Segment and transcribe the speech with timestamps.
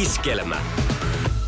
[0.00, 0.56] Iskelmä.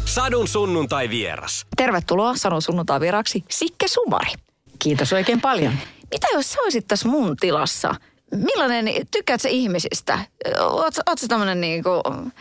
[0.04, 1.66] Sadun sunnuntai vieras.
[1.76, 4.32] Tervetuloa Sadun sunnuntai vieraksi Sikke Sumari.
[4.78, 5.72] Kiitos oikein paljon.
[6.10, 7.94] Mitä jos sä olisit tässä mun tilassa?
[8.34, 10.18] Millainen, tykkäät sä ihmisistä?
[10.60, 11.90] Oot, oot sä tämmönen niinku,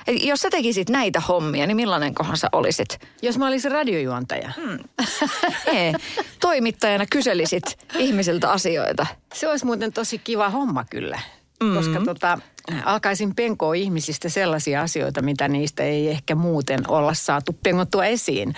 [0.07, 2.99] jos sä tekisit näitä hommia, niin millainen kohan sä olisit?
[3.21, 4.51] Jos mä olisin radiojuontaja.
[4.61, 4.79] Hmm.
[5.77, 5.93] Ei,
[6.39, 7.63] toimittajana kyselisit
[7.97, 9.07] ihmisiltä asioita.
[9.33, 11.19] Se olisi muuten tosi kiva homma kyllä.
[11.63, 11.77] Mm-hmm.
[11.77, 12.39] Koska tota,
[12.85, 18.55] alkaisin penkoa ihmisistä sellaisia asioita, mitä niistä ei ehkä muuten olla saatu pengottua esiin.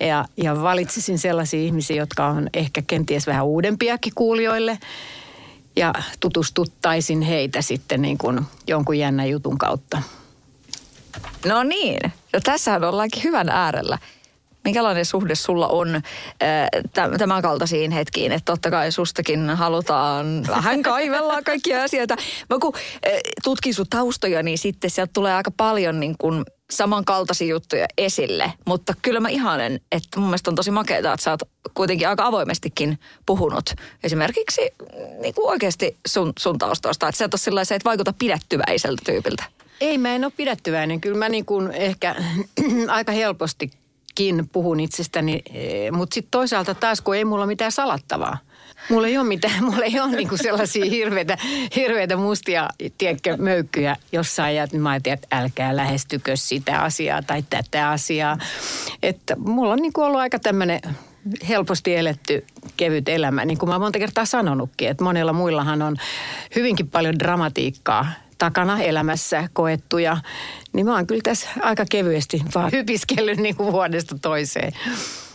[0.00, 4.78] Ja, ja valitsisin sellaisia ihmisiä, jotka on ehkä kenties vähän uudempiakin kuulijoille.
[5.76, 10.02] Ja tutustuttaisin heitä sitten niin kuin jonkun jännän jutun kautta.
[11.46, 13.98] No niin, no tässähän ollaankin hyvän äärellä.
[14.64, 16.02] Minkälainen suhde sulla on äh,
[17.18, 22.16] tämän kaltaisiin hetkiin, että totta kai sustakin halutaan vähän kaivella kaikkia asioita.
[22.50, 23.12] Mä kun äh,
[23.44, 28.52] tutkin sun taustoja, niin sitten sieltä tulee aika paljon niin kuin samankaltaisia juttuja esille.
[28.66, 31.42] Mutta kyllä mä ihanen, että mun mielestä on tosi makeaa, että sä oot
[31.74, 33.70] kuitenkin aika avoimestikin puhunut.
[34.04, 34.60] Esimerkiksi
[35.20, 37.08] niin kuin oikeasti sun, sun taustoista.
[37.08, 39.44] Että sä et ole sellaisia, että vaikuta pidättyväiseltä tyypiltä.
[39.80, 41.00] Ei, mä en ole pidättyväinen.
[41.00, 42.16] Kyllä mä niin kuin ehkä
[42.88, 43.70] aika helposti
[44.14, 45.42] kin puhun itsestäni,
[45.92, 48.38] mutta sitten toisaalta taas, kun ei mulla mitään salattavaa.
[48.88, 51.38] Mulla ei ole mitään, mulla ei ole niinku sellaisia hirveitä,
[51.76, 52.68] hirveitä mustia,
[52.98, 54.56] tiedätkö, möykkyjä jossain.
[54.56, 58.38] Ja mä ajattelin, että älkää lähestykö sitä asiaa tai tätä asiaa.
[59.02, 60.80] Että mulla on niinku ollut aika tämmöinen
[61.48, 62.46] helposti eletty
[62.76, 63.44] kevyt elämä.
[63.44, 65.96] Niin kuin mä monta kertaa sanonutkin, että monella muillahan on
[66.56, 68.06] hyvinkin paljon dramatiikkaa
[68.42, 70.16] takana elämässä koettuja,
[70.72, 74.72] niin mä oon kyllä tässä aika kevyesti vaan hypiskellyt niin kuin vuodesta toiseen.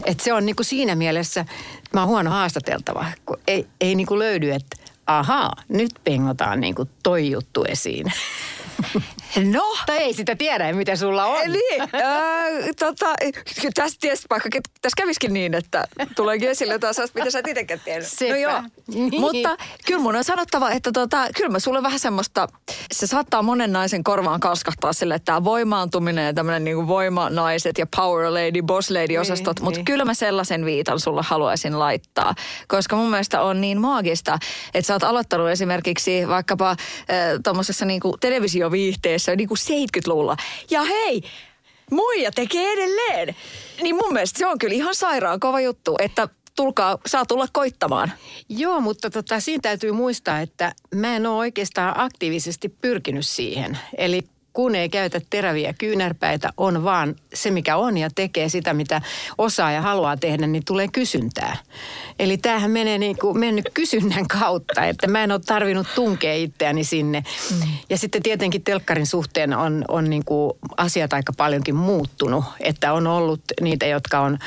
[0.05, 1.45] Et se on niin kuin siinä mielessä,
[1.93, 6.75] mä oon huono haastateltava, kun ei, ei niin kuin löydy, että ahaa, nyt pengotaan niin
[6.75, 8.05] kuin toi juttu esiin.
[9.45, 9.77] No.
[9.85, 11.51] Tai ei sitä tiedä, mitä sulla on.
[11.51, 11.89] Niin, äh,
[12.79, 13.13] tota,
[13.75, 14.49] tässä, ties, vaikka
[14.81, 18.03] tässä käviskin niin, että tuleekin esille jotain sellaista, mitä sä et itsekään tiedä.
[18.03, 18.31] Sepä.
[18.31, 18.61] No joo.
[18.87, 19.21] Niin.
[19.21, 22.47] Mutta kyllä mun on sanottava, että tota, kyllä mä sulle vähän semmoista,
[22.91, 27.87] se saattaa monen naisen korvaan kalskahtaa sille, että tämä voimaantuminen ja tämmöinen niin voimanaiset ja
[27.95, 29.85] power lady, boss lady osastot, niin, mutta niin.
[29.85, 32.35] kyllä mä sellaisen viitan sulle haluaisin laittaa,
[32.67, 34.39] koska mun mielestä on niin maagista,
[34.73, 36.77] että sä oot aloittanut esimerkiksi vaikkapa äh,
[37.43, 40.37] tuommoisessa niin televisioviihteessä niin kuin 70-luvulla.
[40.69, 41.23] Ja hei,
[41.91, 43.35] muija tekee edelleen.
[43.81, 48.11] Niin mun mielestä se on kyllä ihan sairaan kova juttu, että tulkaa, saa tulla koittamaan.
[48.49, 53.79] Joo, mutta tota, siinä täytyy muistaa, että mä en ole oikeastaan aktiivisesti pyrkinyt siihen.
[53.97, 54.21] Eli
[54.57, 59.01] kun ei käytä teräviä kyynärpäitä, on vaan se, mikä on ja tekee sitä, mitä
[59.37, 61.57] osaa ja haluaa tehdä, niin tulee kysyntää.
[62.19, 66.83] Eli tämähän menee niin kuin mennyt kysynnän kautta, että mä en ole tarvinnut tunkea itseäni
[66.83, 67.23] sinne.
[67.51, 67.67] Mm.
[67.89, 73.07] Ja sitten tietenkin telkkarin suhteen on, on niin kuin asiat aika paljonkin muuttunut, että on
[73.07, 74.37] ollut niitä, jotka on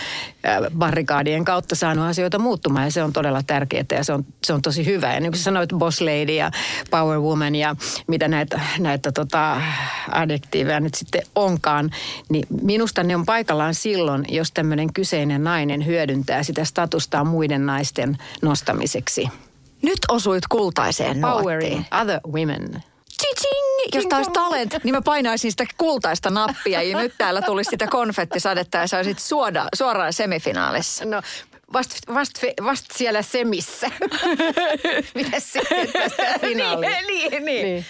[0.79, 4.63] barrikaadien kautta saanut asioita muuttumaan ja se on todella tärkeää ja se on, se on
[4.63, 5.15] tosi hyvä.
[5.15, 6.51] Ja niin kuin sanoit, boss lady ja
[6.91, 9.63] power woman ja mitä näitä, näitä tota,
[10.11, 11.91] adjektiiveja nyt sitten onkaan,
[12.29, 18.19] niin minusta ne on paikallaan silloin, jos tämmöinen kyseinen nainen hyödyntää sitä statustaa muiden naisten
[18.43, 19.29] nostamiseksi.
[19.83, 22.01] Nyt osuit kultaiseen Powering nuottiin.
[22.03, 22.83] other women.
[23.21, 23.95] Chiching!
[23.95, 28.79] Jos taas talent, niin mä painaisin sitä kultaista nappia ja nyt täällä tulisi sitä konfettisadetta
[28.79, 31.05] ja sä olisit suoda, suoraan semifinaalissa.
[31.05, 31.23] No,
[31.73, 33.91] vast, vast, vast siellä semissä.
[35.15, 36.93] Mitäs sitten tästä finaaliin?
[37.07, 37.65] niin, niin, niin.
[37.65, 37.85] niin.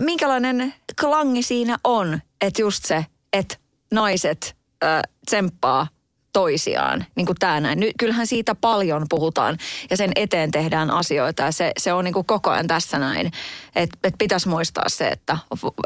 [0.00, 3.56] Minkälainen klangi siinä on, että just se, että
[3.92, 5.86] naiset äh, tsemppaa
[6.34, 7.80] toisiaan, niin kuin tämä näin.
[7.80, 9.58] Nyt, kyllähän siitä paljon puhutaan
[9.90, 13.32] ja sen eteen tehdään asioita ja se, se on niin kuin koko ajan tässä näin.
[13.76, 15.38] Että et pitäisi muistaa se, että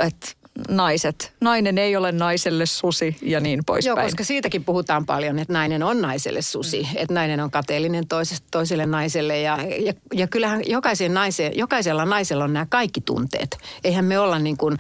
[0.07, 0.37] et
[0.69, 3.97] naiset, nainen ei ole naiselle susi ja niin poispäin.
[3.97, 6.89] Joo, koska siitäkin puhutaan paljon, että nainen on naiselle susi, mm.
[6.97, 12.45] että nainen on kateellinen toisesta, toiselle naiselle ja, ja, ja kyllähän jokaisen naise, jokaisella naisella
[12.45, 13.59] on nämä kaikki tunteet.
[13.85, 14.79] Eihän me olla niin kuin,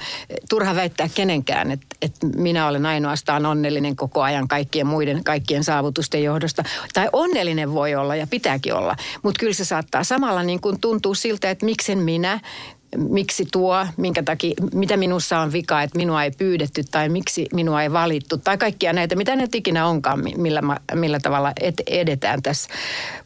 [0.48, 6.22] turha väittää kenenkään, että, että minä olen ainoastaan onnellinen koko ajan kaikkien muiden, kaikkien saavutusten
[6.22, 6.64] johdosta.
[6.94, 11.14] Tai onnellinen voi olla ja pitääkin olla, mutta kyllä se saattaa samalla niin kuin tuntua
[11.14, 12.40] siltä, että miksen minä,
[12.96, 17.82] miksi tuo, minkä takia, mitä minussa on vika, että minua ei pyydetty tai miksi minua
[17.82, 20.62] ei valittu tai kaikkia näitä, mitä ne ikinä onkaan, millä,
[20.94, 21.52] millä tavalla
[21.86, 22.70] edetään tässä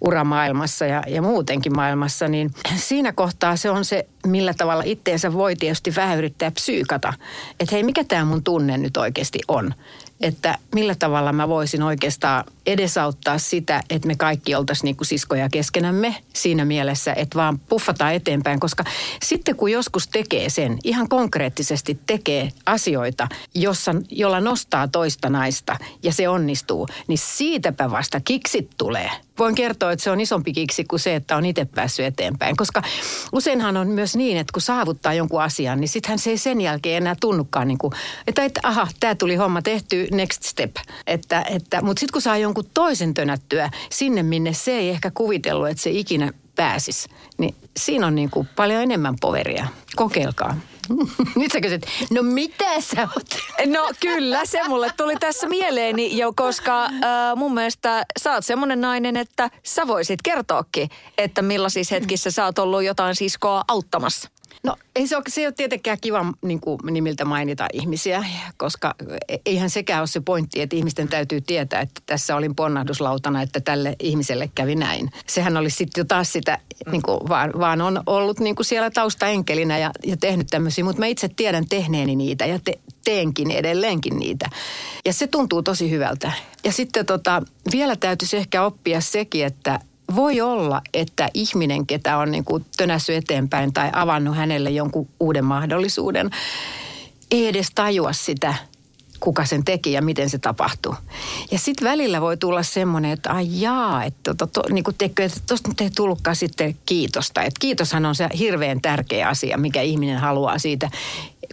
[0.01, 5.57] uramaailmassa ja, ja muutenkin maailmassa, niin siinä kohtaa se on se, millä tavalla itteensä voi
[5.57, 7.13] tietysti vähän yrittää psyykata,
[7.61, 9.75] että hei, mikä tämä mun tunne nyt oikeasti on?
[10.21, 15.49] Että millä tavalla mä voisin oikeastaan edesauttaa sitä, että me kaikki oltaisiin niin kuin siskoja
[15.49, 18.85] keskenämme siinä mielessä, että vaan puffataan eteenpäin, koska
[19.23, 26.13] sitten kun joskus tekee sen, ihan konkreettisesti tekee asioita, jossa, jolla nostaa toista naista ja
[26.13, 29.11] se onnistuu, niin siitäpä vasta kiksit tulee.
[29.39, 32.83] Voin kertoa, että se on isompi kiksi kuin se, että on itse päässyt eteenpäin, koska
[33.33, 36.97] useinhan on myös niin, että kun saavuttaa jonkun asian, niin sittenhän se ei sen jälkeen
[36.97, 37.93] enää tunnukaan niin kuin,
[38.27, 40.77] että, että aha, tämä tuli homma tehty, next step.
[41.07, 45.69] Että, että, mutta sitten kun saa jonkun toisen tönättyä sinne, minne se ei ehkä kuvitellut,
[45.69, 47.09] että se ikinä pääsisi,
[47.39, 49.67] niin siinä on niin kuin paljon enemmän poveria.
[49.97, 50.57] Kokeilkaa.
[51.37, 53.27] Nyt sä kysyt, no mitä sä oot?
[53.67, 56.91] No kyllä, se mulle tuli tässä mieleeni jo, koska äh,
[57.37, 62.59] mun mielestä sä oot semmonen nainen, että sä voisit kertoakin, että millaisissa hetkissä sä oot
[62.59, 64.29] ollut jotain siskoa auttamassa.
[64.65, 68.25] No ei se ole, se ei ole tietenkään kiva niin kuin nimiltä mainita ihmisiä,
[68.57, 68.95] koska
[69.47, 73.97] eihän sekään ole se pointti, että ihmisten täytyy tietää, että tässä olin ponnahduslautana, että tälle
[74.01, 75.11] ihmiselle kävi näin.
[75.27, 76.59] Sehän olisi sitten jo taas sitä,
[76.91, 81.01] niin kuin, vaan, vaan on ollut niin kuin siellä taustaenkelinä ja, ja tehnyt tämmöisiä, mutta
[81.01, 84.51] mä itse tiedän tehneeni niitä ja te, teenkin edelleenkin niitä.
[85.05, 86.33] Ja se tuntuu tosi hyvältä.
[86.65, 87.43] Ja sitten tota,
[87.73, 89.81] vielä täytyisi ehkä oppia sekin, että
[90.17, 95.45] voi olla, että ihminen, ketä on niin kuin tönässyt eteenpäin tai avannut hänelle jonkun uuden
[95.45, 96.31] mahdollisuuden,
[97.31, 98.55] ei edes tajua sitä,
[99.21, 100.95] kuka sen teki ja miten se tapahtuu.
[101.51, 104.97] Ja sitten välillä voi tulla semmoinen, että ai jaa, että to, to, niin kuin
[105.47, 107.43] tuosta nyt ei tullutkaan sitten kiitosta.
[107.43, 110.91] Että kiitoshan on se hirveän tärkeä asia, mikä ihminen haluaa siitä,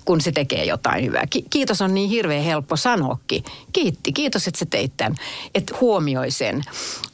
[0.05, 1.23] kun se tekee jotain hyvää.
[1.29, 3.43] Ki- kiitos on niin hirveän helppo sanoakin.
[3.73, 5.15] Kiitti, kiitos, että sä teit tämän.
[5.55, 6.63] Että huomioi sen.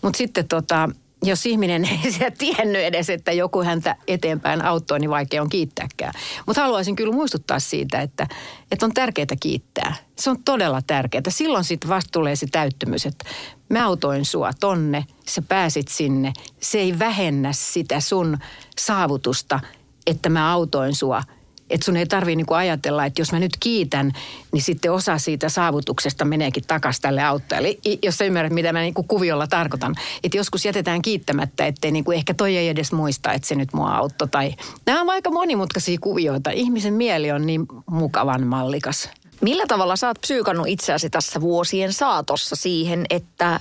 [0.01, 0.89] Mutta sitten tota,
[1.27, 6.13] jos ihminen ei sitä tiennyt edes, että joku häntä eteenpäin auttoi, niin vaikea on kiittääkään.
[6.45, 8.27] Mutta haluaisin kyllä muistuttaa siitä, että,
[8.71, 9.95] että on tärkeää kiittää.
[10.15, 11.23] Se on todella tärkeää.
[11.29, 13.25] Silloin sitten vasta tulee se täyttymys, että
[13.69, 16.33] mä autoin sua tonne, sä pääsit sinne.
[16.61, 18.37] Se ei vähennä sitä sun
[18.79, 19.59] saavutusta,
[20.07, 21.23] että mä autoin sua–
[21.69, 24.11] että sun ei tarvitse niinku ajatella, että jos mä nyt kiitän,
[24.51, 27.77] niin sitten osa siitä saavutuksesta meneekin takaisin tälle auttajalle.
[28.03, 29.95] Jos sä ymmärrät, mitä mä niinku kuviolla tarkoitan.
[30.23, 33.95] Että joskus jätetään kiittämättä, ettei niinku ehkä toi ei edes muista, että se nyt mua
[33.95, 34.27] auttoi.
[34.27, 34.53] Tai...
[34.85, 36.51] Nämä on aika monimutkaisia kuvioita.
[36.51, 39.09] Ihmisen mieli on niin mukavan mallikas.
[39.41, 43.59] Millä tavalla sä oot psyykannut itseäsi tässä vuosien saatossa siihen, että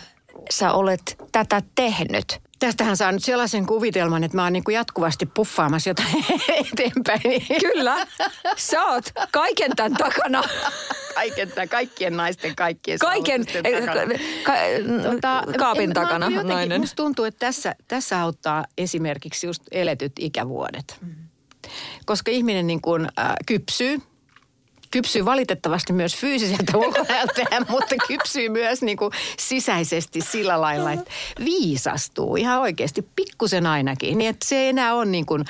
[0.51, 2.41] sä olet tätä tehnyt?
[2.65, 6.25] Tästähän saa nyt sellaisen kuvitelman, että mä oon niin kuin jatkuvasti puffaamassa jotain
[6.73, 7.61] eteenpäin.
[7.61, 8.07] Kyllä,
[8.57, 10.43] sä oot kaiken tämän takana.
[11.15, 14.15] Kaiken tämän, kaikkien naisten, kaikkien Kaiken, takana.
[14.45, 14.53] ka,
[15.11, 16.81] tota, kaapin en, takana nainen.
[16.81, 20.99] Musta tuntuu, että tässä, tässä auttaa esimerkiksi just eletyt ikävuodet.
[21.01, 21.15] Mm.
[22.07, 23.99] Koska ihminen niin kuin, äh, kypsyy–
[24.95, 31.11] kypsyy valitettavasti myös fyysiseltä ulkonäöltään, mutta kypsyy myös niin kuin sisäisesti sillä lailla, että
[31.45, 34.19] viisastuu ihan oikeasti, pikkusen ainakin.
[34.19, 35.45] Niin että se ei enää ole niin kuin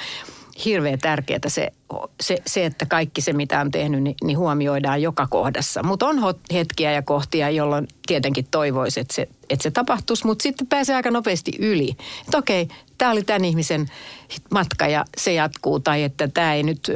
[0.65, 1.73] hirveän tärkeää se,
[2.21, 5.83] se, se, että kaikki se, mitä on tehnyt, niin, niin huomioidaan joka kohdassa.
[5.83, 6.17] Mutta on
[6.53, 11.11] hetkiä ja kohtia, jolloin tietenkin toivoisi, että se, että se tapahtuisi, mutta sitten pääsee aika
[11.11, 11.97] nopeasti yli.
[12.25, 12.69] Että okei,
[12.99, 13.91] tämä oli tämän ihmisen
[14.51, 16.91] matka ja se jatkuu, tai että tämä ei nyt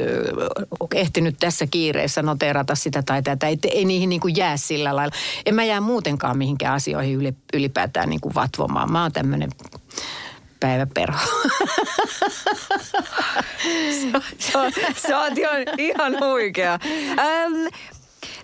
[0.95, 3.47] ehtinyt tässä kiireessä noterata sitä tai tätä.
[3.47, 5.15] Ei, ei niihin niin kuin jää sillä lailla.
[5.45, 8.91] En mä jää muutenkaan mihinkään asioihin ylipäätään niin kuin vatvomaan.
[8.91, 9.49] Mä oon tämmöinen
[10.59, 11.19] päiväperho.
[14.95, 16.79] Se on ihan, ihan huikea.
[17.19, 17.67] Ähm,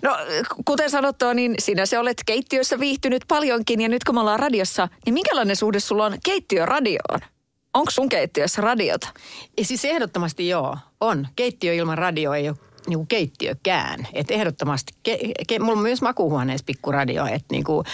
[0.02, 0.16] No,
[0.64, 4.88] kuten sanottua, niin sinä se olet keittiössä viihtynyt paljonkin ja nyt kun me ollaan radiossa,
[5.06, 7.20] niin minkälainen suhde sulla on keittiöradioon?
[7.76, 9.08] Onko sun keittiössä radiota?
[9.58, 11.28] Ja siis ehdottomasti joo, on.
[11.36, 12.56] Keittiö ilman radio ei ole
[12.86, 14.08] niin kuin keittiökään.
[14.12, 15.18] Että ehdottomasti, ke,
[15.48, 17.26] ke, mulla on myös makuuhuoneessa pikkuradio.
[17.26, 17.86] Että niin kuin,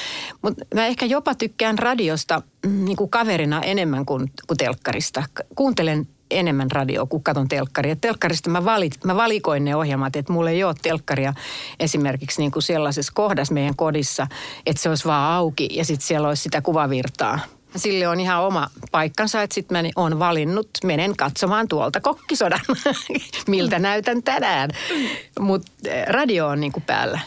[0.43, 5.23] mutta mä ehkä jopa tykkään radiosta mm, niin kuin kaverina enemmän kuin, kuin telkkarista.
[5.55, 7.97] Kuuntelen enemmän radioa kuin katon telkkaria.
[7.97, 11.35] Telkkarista mä, valit, mä valikoin ne ohjelmat, että mulla ei ole telkkaria
[11.81, 14.27] esimerkiksi niin kuin sellaisessa kohdassa meidän kodissa,
[14.67, 17.39] että se olisi vaan auki ja sitten siellä olisi sitä kuvavirtaa.
[17.77, 22.61] Sille on ihan oma paikkansa, että sitten mä oon valinnut, menen katsomaan tuolta kokkisodan,
[23.47, 24.71] miltä näytän tänään.
[25.41, 27.21] Mutta eh, radio on niinku päällä.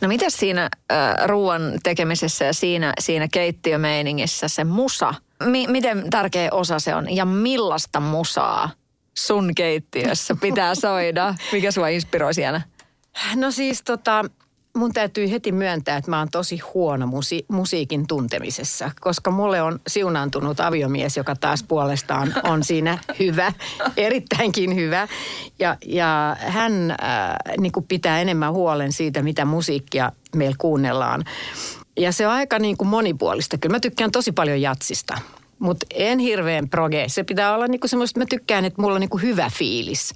[0.00, 0.62] No mitä siinä
[0.92, 7.16] äh, ruoan tekemisessä ja siinä, siinä keittiömeiningissä se musa, mi- miten tärkeä osa se on
[7.16, 8.70] ja millaista musaa
[9.18, 11.34] sun keittiössä pitää soida?
[11.52, 12.60] Mikä sua inspiroi siellä?
[13.34, 14.24] No siis tota,
[14.76, 19.80] mun täytyy heti myöntää, että mä oon tosi huono musi- musiikin tuntemisessa, koska mulle on
[19.86, 23.52] siunaantunut aviomies, joka taas puolestaan on siinä hyvä,
[23.96, 25.08] erittäinkin hyvä.
[25.58, 26.98] Ja, ja hän äh,
[27.60, 31.24] niin kuin pitää enemmän huolen siitä, mitä musiikkia meillä kuunnellaan.
[31.96, 33.58] Ja se on aika niin kuin monipuolista.
[33.58, 35.18] Kyllä mä tykkään tosi paljon jatsista,
[35.58, 37.04] mutta en hirveän proge.
[37.08, 40.14] Se pitää olla niin kuin semmoista, mä tykkään, että mulla on niin kuin hyvä fiilis.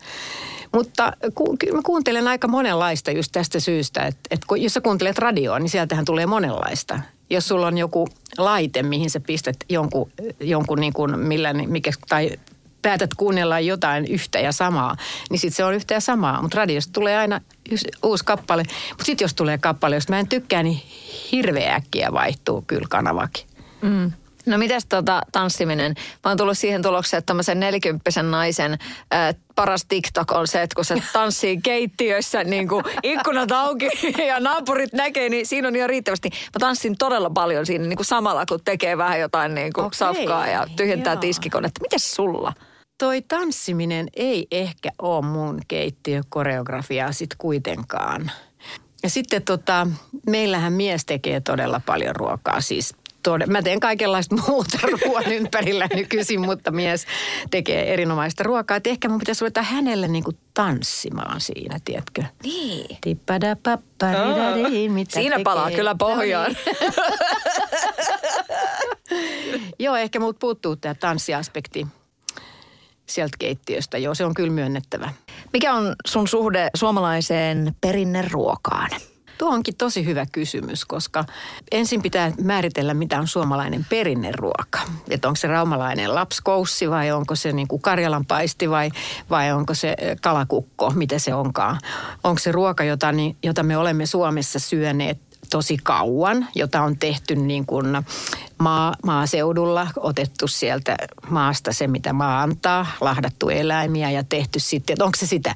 [0.72, 4.80] Mutta ku, kyllä mä kuuntelen aika monenlaista just tästä syystä, että, että kun, jos sä
[4.80, 7.00] kuuntelet radioa, niin sieltähän tulee monenlaista.
[7.30, 8.08] Jos sulla on joku
[8.38, 12.30] laite, mihin sä pistät jonkun, jonkun niin kuin millä, mikä, tai
[12.82, 14.96] päätät kuunnella jotain yhtä ja samaa,
[15.30, 16.42] niin sitten se on yhtä ja samaa.
[16.42, 17.40] Mutta radiosta tulee aina
[18.02, 18.62] uusi kappale.
[18.88, 20.82] Mutta sitten jos tulee kappale, josta mä en tykkää, niin
[21.32, 23.46] hirveä äkkiä vaihtuu kyllä kanavakin.
[23.82, 24.12] Mm.
[24.46, 25.94] No mitäs tota tanssiminen?
[26.24, 30.74] Mä oon tullut siihen tulokseen, että tämmöisen nelikymppisen naisen äh, paras TikTok on se, että
[30.74, 33.88] kun se tanssii keittiössä niin kuin ikkunat auki
[34.26, 36.28] ja naapurit näkee, niin siinä on jo riittävästi.
[36.28, 39.98] Mä tanssin todella paljon siinä niin kuin samalla, kun tekee vähän jotain niin kuin Okei,
[39.98, 41.20] safkaa ja tyhjentää joo.
[41.20, 41.80] tiskikonetta.
[41.82, 42.52] Mitäs sulla?
[42.98, 48.30] Toi tanssiminen ei ehkä ole mun keittiökoreografiaa sit kuitenkaan.
[49.02, 49.86] Ja sitten tota,
[50.26, 52.94] meillähän mies tekee todella paljon ruokaa, siis
[53.28, 57.06] tod- Mä teen kaikenlaista muuta ruoan ympärillä nykyisin, mutta mies
[57.50, 58.76] tekee erinomaista ruokaa.
[58.76, 62.24] Et ehkä mun pitäisi ruveta hänelle niinku tanssimaan siinä, tiedätkö?
[62.42, 62.98] Niin.
[64.92, 65.44] Mitä Siinä tekee?
[65.44, 66.52] palaa kyllä pohjaan.
[66.52, 66.72] No
[69.10, 69.70] niin.
[69.78, 71.86] Joo, ehkä multa puuttuu tämä tanssiaspekti
[73.06, 73.98] sieltä keittiöstä.
[73.98, 75.12] Joo, se on kyllä myönnettävä.
[75.52, 78.90] Mikä on sun suhde suomalaiseen perinneruokaan?
[79.40, 81.25] Tuo onkin tosi hyvä kysymys, koska
[81.73, 84.78] ensin pitää määritellä, mitä on suomalainen perinneruoka.
[85.11, 88.90] Että onko se raumalainen lapskoussi vai onko se niin kuin karjalanpaisti vai,
[89.30, 91.78] vai onko se eh, kalakukko, mitä se onkaan.
[92.25, 95.18] Onko se ruoka, jota, niin, jota me olemme Suomessa syöneet
[95.50, 97.87] tosi kauan, jota on tehty niin kuin
[98.59, 100.97] maa, maaseudulla, otettu sieltä
[101.30, 105.54] maasta se, mitä maa antaa, lahdattu eläimiä ja tehty sitten, onko se sitä.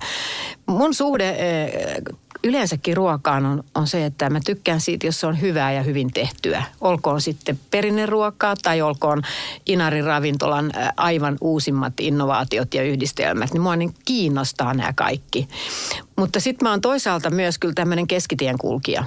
[0.67, 1.97] Mun suhde eh,
[2.45, 6.13] yleensäkin ruokaan on, on se, että mä tykkään siitä, jos se on hyvää ja hyvin
[6.13, 6.63] tehtyä.
[6.81, 9.23] Olkoon sitten perinneruokaa tai olkoon
[9.67, 15.49] Inarin ravintolan aivan uusimmat innovaatiot ja yhdistelmät, niin mua niin kiinnostaa nämä kaikki.
[16.17, 19.05] Mutta sitten mä oon toisaalta myös kyllä tämmöinen keskitien kulkija,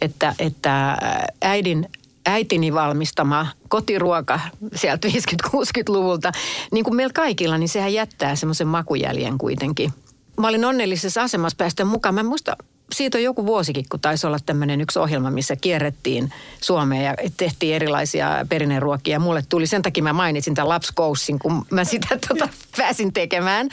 [0.00, 0.98] että, että
[1.42, 1.88] äidin
[2.26, 4.40] äitini valmistama kotiruoka
[4.74, 6.32] sieltä 50-60-luvulta,
[6.72, 9.92] niin kuin meillä kaikilla, niin sehän jättää semmoisen makujäljen kuitenkin.
[10.40, 12.14] Mä olin onnellisessa asemassa päästä mukaan.
[12.14, 12.56] Mä en muista,
[12.94, 17.74] siitä on joku vuosikin, kun taisi olla tämmöinen yksi ohjelma, missä kierrettiin Suomea ja tehtiin
[17.74, 19.18] erilaisia perinneruokia.
[19.18, 23.68] Mulle tuli, sen takia mä mainitsin tämän lapskoussin, kun mä sitä tota pääsin tekemään.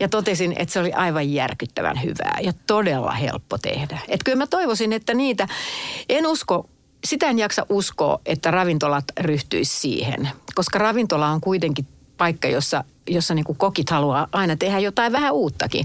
[0.00, 3.98] Ja totesin, että se oli aivan järkyttävän hyvää ja todella helppo tehdä.
[4.08, 5.48] Että kyllä mä toivoisin, että niitä,
[6.08, 6.68] en usko,
[7.04, 10.30] sitä en jaksa uskoa, että ravintolat ryhtyisi siihen.
[10.54, 15.84] Koska ravintola on kuitenkin paikka, jossa, jossa niin kokit haluaa aina tehdä jotain vähän uuttakin.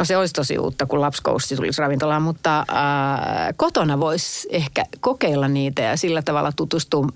[0.00, 2.66] No se olisi tosi uutta, kun lapskoussi tulisi ravintolaan, mutta äh,
[3.56, 7.06] kotona voisi ehkä kokeilla niitä ja sillä tavalla tutustua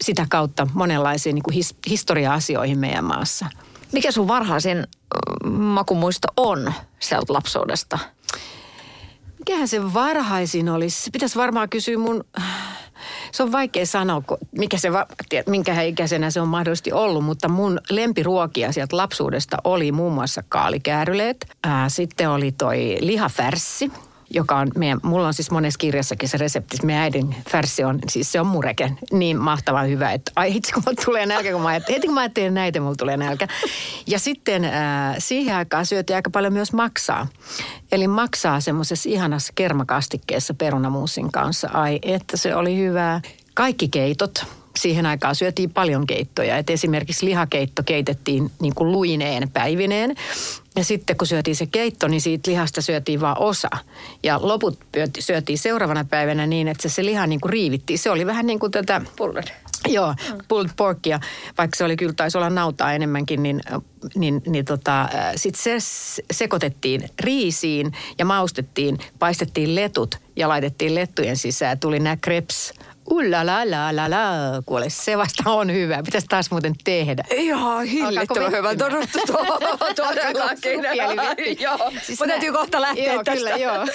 [0.00, 3.46] sitä kautta monenlaisiin niin kuin his, historia-asioihin meidän maassa.
[3.92, 7.98] Mikä sun varhaisin ö, makumuisto on sieltä lapsuudesta?
[9.38, 11.10] Mikähän se varhaisin olisi?
[11.10, 12.24] Pitäisi varmaan kysyä mun...
[13.32, 14.22] Se on vaikea sanoa,
[14.58, 14.88] mikä se,
[15.46, 21.46] minkä ikäisenä se on mahdollisesti ollut, mutta mun lempiruokia sieltä lapsuudesta oli muun muassa kaalikääryleet.
[21.64, 23.92] Ää, sitten oli toi lihafärssi,
[24.30, 28.32] joka on meidän, mulla on siis monessa kirjassakin se resepti, meidän äidin färssi on, siis
[28.32, 31.96] se on mureke, niin mahtavan hyvä, että ai itse kun tulee nälkä, kun mä ajattelen,
[31.96, 33.48] heti kun mä ajattelen näitä, mulla tulee nälkä.
[34.06, 37.26] Ja sitten ää, siihen aikaan syötiin aika paljon myös maksaa.
[37.92, 41.70] Eli maksaa semmoisessa ihanassa kermakastikkeessa perunamuusin kanssa.
[41.72, 43.20] Ai, että se oli hyvää.
[43.54, 44.57] Kaikki keitot.
[44.78, 46.56] Siihen aikaan syötiin paljon keittoja.
[46.56, 50.14] Et esimerkiksi lihakeitto keitettiin niin kuin luineen päivineen.
[50.76, 53.68] Ja sitten kun syötiin se keitto, niin siitä lihasta syötiin vain osa.
[54.22, 54.78] Ja loput
[55.18, 57.98] syötiin seuraavana päivänä niin, että se, se liha niin kuin riivittiin.
[57.98, 59.00] Se oli vähän niin kuin tätä...
[59.16, 59.44] Pulled.
[59.88, 60.14] Joo,
[60.48, 61.20] pulled porkia,
[61.58, 63.60] vaikka se oli kyllä taisi olla nautaa enemmänkin, niin,
[64.14, 65.86] niin, niin tota, sitten se
[66.30, 71.80] sekoitettiin riisiin ja maustettiin, paistettiin letut ja laitettiin lettujen sisään.
[71.80, 72.72] Tuli nämä kreps.
[73.10, 74.26] Ulla la la la la,
[74.66, 76.02] kuule se vasta on hyvä.
[76.02, 77.24] Pitäisi taas muuten tehdä.
[77.30, 78.76] Ihan hillittömän hyvä.
[78.76, 79.18] Todettu
[79.96, 80.80] todellakin.
[81.60, 83.50] Joo, Siis mun täytyy kohta lähteä joo, tästä.
[83.50, 83.86] Kyllä, joo.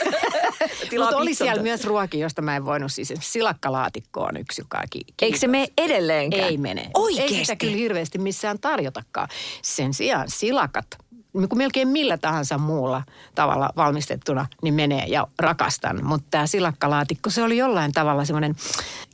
[1.04, 3.14] Mutta oli siellä myös ruokia, josta mä en voinut siis.
[3.20, 6.44] Silakkalaatikko on yksi, joka ki- Eikö se mene edelleenkään?
[6.44, 6.90] Ei mene.
[6.94, 7.38] Oikeesti?
[7.38, 9.28] Ei sitä kyllä hirveästi missään tarjotakaan.
[9.62, 10.86] Sen sijaan silakat
[11.34, 13.04] niin kuin melkein millä tahansa muulla
[13.36, 16.06] tavalla valmistettuna, niin menee ja rakastan.
[16.06, 18.56] Mutta tämä silakkalaatikko, se oli jollain tavalla semmoinen,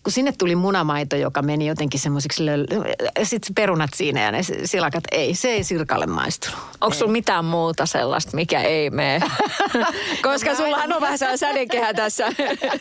[0.04, 2.44] kun sinne tuli munamaito, joka meni jotenkin semmoiseksi,
[3.24, 6.60] sitten perunat siinä ja ne silakat, ei, se ei Sirkalle maistunut.
[6.82, 9.20] Onko sulla mitään muuta sellaista, mikä ei mene?
[10.24, 12.28] Koska no sulla on vähän sädekehä tässä.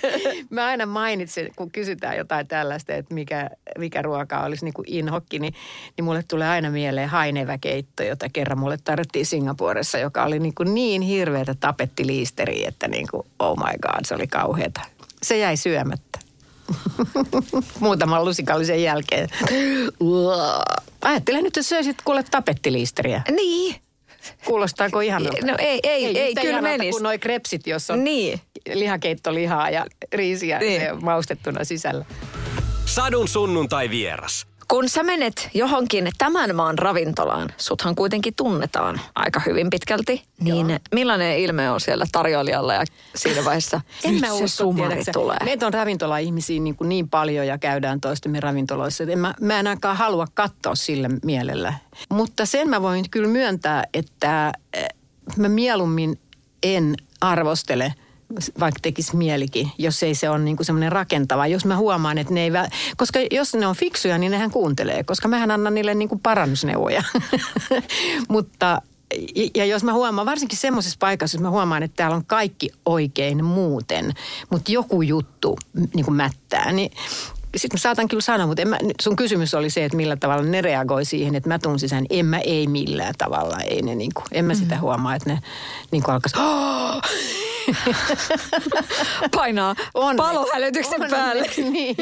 [0.50, 5.38] mä aina mainitsen, kun kysytään jotain tällaista, että mikä, mikä ruoka olisi niin kuin inhokki,
[5.38, 5.54] niin,
[5.96, 10.74] niin mulle tulee aina mieleen haineväkeitto, jota kerran mulle tarvittiin Singaporessa, joka oli niin, kuin
[10.74, 14.80] niin hirveätä tapettiliisteriä, että niin kuin, oh my god, se oli kauheata.
[15.22, 16.27] Se jäi syömättä.
[17.80, 19.28] Muutaman lusikallisen jälkeen.
[21.02, 23.22] Ajattelen nyt, että söisit kuule tapettiliisteriä.
[23.30, 23.76] Niin.
[24.44, 26.90] Kuulostaako ihan No ei, ei, ei, ei kyllä menisi.
[26.90, 28.40] kuin noi krepsit, jos on niin.
[28.74, 31.04] lihakeittolihaa ja riisiä niin.
[31.04, 32.04] maustettuna sisällä.
[32.86, 34.46] Sadun sunnuntai vieras.
[34.68, 40.78] Kun sä menet johonkin tämän maan ravintolaan, suthan kuitenkin tunnetaan aika hyvin pitkälti, niin Joo.
[40.94, 42.84] millainen ilme on siellä tarjoilijalla ja
[43.14, 45.36] siinä vaiheessa en mä se sumari tulee?
[45.44, 49.60] Meitä on ravintola-ihmisiä niin, kuin niin paljon ja käydään toistemme ravintoloissa, että en mä, mä
[49.60, 51.74] en ainakaan halua katsoa sillä mielellä.
[52.08, 54.88] Mutta sen mä voin kyllä myöntää, että eh,
[55.36, 56.20] mä mieluummin
[56.62, 57.94] en arvostele–
[58.60, 61.46] vaikka tekisi mielikin, jos ei se ole niin semmoinen rakentava.
[61.46, 62.52] Jos mä huomaan, että ne ei...
[62.52, 62.68] Vä...
[62.96, 67.02] Koska jos ne on fiksuja, niin nehän kuuntelee, koska mähän annan niille niin kuin parannusneuvoja.
[68.28, 68.82] Mutta
[69.54, 73.44] ja jos mä huomaan, varsinkin semmoisessa paikassa, jos mä huomaan, että täällä on kaikki oikein
[73.44, 74.12] muuten,
[74.50, 75.58] mutta joku juttu
[75.94, 76.90] niin kuin mättää, niin
[77.56, 80.42] sitten mä saatan kyllä sanoa, mutta en mä, sun kysymys oli se, että millä tavalla
[80.42, 82.06] ne reagoi siihen, että mä tuun sisään.
[82.10, 83.58] En mä ei millään tavalla.
[83.60, 84.80] Ei ne niin kuin, en mä sitä mm-hmm.
[84.80, 85.38] huomaa, että ne
[85.90, 86.36] niin kuin alkaisi,
[89.36, 90.28] Painaa Onneksi.
[90.28, 91.16] palohälytyksen Onneksi.
[91.16, 91.70] päälle.
[91.70, 91.96] Niin.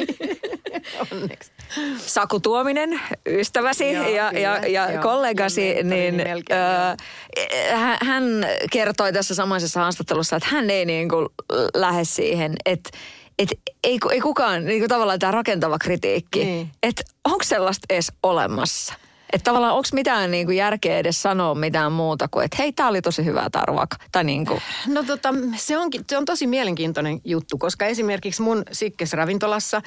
[1.12, 1.52] Onneksi.
[1.98, 8.24] Saku Tuominen, ystäväsi joo, ja, kyllä, ja, ja joo, kollegasi, kyllä, niin äh, hän
[8.72, 11.28] kertoi tässä samaisessa haastattelussa, että hän ei niin kuin
[11.74, 12.90] lähde siihen, että
[13.38, 13.48] et
[13.84, 16.70] ei, ei kukaan, niin kuin tavallaan tämä rakentava kritiikki, niin.
[16.82, 18.94] että onko sellaista edes olemassa?
[19.32, 23.02] Että tavallaan onko mitään niinku järkeä edes sanoa mitään muuta kuin, että hei, tämä oli
[23.02, 23.96] tosi hyvä tarvaka.
[24.12, 24.58] Tai niinku.
[24.86, 29.82] No tota, se, onkin, se on tosi mielenkiintoinen juttu, koska esimerkiksi mun Sikkes-ravintolassa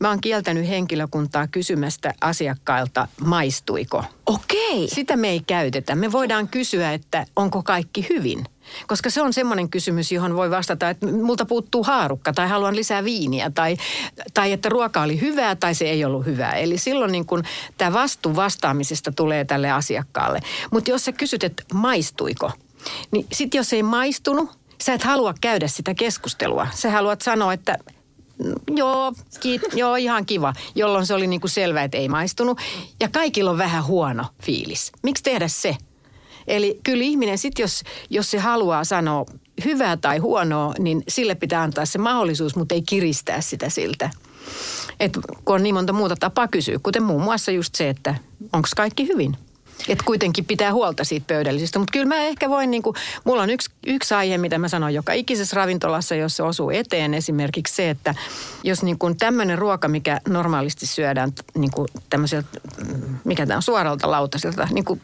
[0.00, 4.04] mä oon kieltänyt henkilökuntaa kysymästä asiakkailta, maistuiko.
[4.26, 4.88] Okei.
[4.88, 5.94] Sitä me ei käytetä.
[5.94, 8.44] Me voidaan kysyä, että onko kaikki hyvin–
[8.86, 13.04] koska se on semmoinen kysymys, johon voi vastata, että multa puuttuu haarukka tai haluan lisää
[13.04, 13.76] viiniä tai,
[14.34, 16.52] tai että ruoka oli hyvää tai se ei ollut hyvää.
[16.52, 17.42] Eli silloin niin kun
[17.78, 20.40] tämä vastuu vastaamisesta tulee tälle asiakkaalle.
[20.70, 22.52] Mutta jos sä kysyt, että maistuiko,
[23.10, 24.50] niin sitten jos ei maistunut,
[24.82, 26.66] sä et halua käydä sitä keskustelua.
[26.74, 27.78] Sä haluat sanoa, että
[28.44, 32.58] mm, joo, kiit, joo, ihan kiva, jolloin se oli niin kuin selvä, että ei maistunut.
[33.00, 34.92] Ja kaikilla on vähän huono fiilis.
[35.02, 35.76] Miksi tehdä se?
[36.48, 39.26] Eli kyllä ihminen sitten, jos, jos se haluaa sanoa
[39.64, 44.10] hyvää tai huonoa, niin sille pitää antaa se mahdollisuus, mutta ei kiristää sitä siltä.
[45.00, 45.12] Et
[45.44, 48.14] kun on niin monta muuta tapaa kysyä, kuten muun muassa just se, että
[48.52, 49.36] onko kaikki hyvin.
[49.88, 51.78] Että kuitenkin pitää huolta siitä pöydällisestä.
[51.78, 54.94] Mutta kyllä mä ehkä voin, niin kuin, mulla on yksi, yksi aihe, mitä mä sanon
[54.94, 57.14] joka ikisessä ravintolassa, jos se osuu eteen.
[57.14, 58.14] Esimerkiksi se, että
[58.64, 62.48] jos niin kuin tämmöinen ruoka, mikä normaalisti syödään niin kuin tämmöiseltä,
[63.24, 65.00] mikä tämä on suoralta lautaselta, niin kuin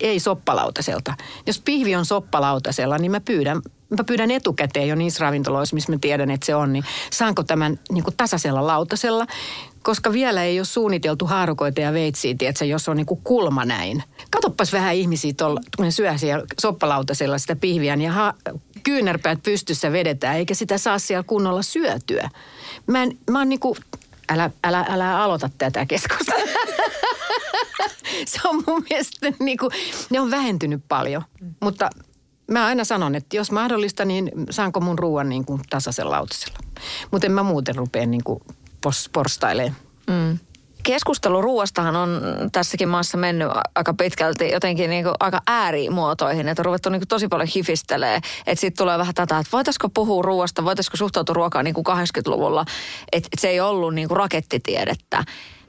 [0.00, 1.14] ei soppalautaselta.
[1.46, 3.62] Jos pihvi on soppalautasella, niin mä pyydän,
[3.98, 7.78] mä pyydän etukäteen jo niissä ravintoloissa, missä mä tiedän, että se on, niin saanko tämän
[7.90, 9.26] niin kuin tasaisella lautasella,
[9.82, 14.02] koska vielä ei ole suunniteltu haarukoita ja veitsiä, tiedätkö, jos on niin kuin kulma näin.
[14.30, 18.34] Katoppas vähän ihmisiä tuolla, kun syö siellä soppalautasella sitä pihviä, niin ha-
[18.82, 22.30] kyynärpäät pystyssä vedetään, eikä sitä saa siellä kunnolla syötyä.
[22.86, 23.78] Mä, en, mä oon niin kuin,
[24.28, 26.40] älä, älä, älä aloita tätä keskustelua.
[28.26, 29.70] se on mun mielestä niin kuin,
[30.10, 31.22] ne on vähentynyt paljon.
[31.40, 31.54] Mm.
[31.60, 31.90] Mutta
[32.50, 36.58] mä aina sanon, että jos mahdollista, niin saanko mun ruoan niin kuin tasaisella lautasella.
[37.10, 38.40] Mutta en mä muuten rupea niin kuin
[38.80, 39.76] pos, porstailemaan.
[40.10, 40.38] Mm.
[40.82, 42.20] Keskustelu ruoastahan on
[42.52, 47.08] tässäkin maassa mennyt aika pitkälti jotenkin niin kuin aika äärimuotoihin, että on ruvettu niin kuin
[47.08, 48.16] tosi paljon hifistelee.
[48.46, 52.64] Että sitten tulee vähän tätä, että voitaisiko puhua ruoasta, voitaisiko suhtautua ruokaan niin kuin 80-luvulla,
[53.12, 55.24] että se ei ollut niin kuin rakettitiedettä.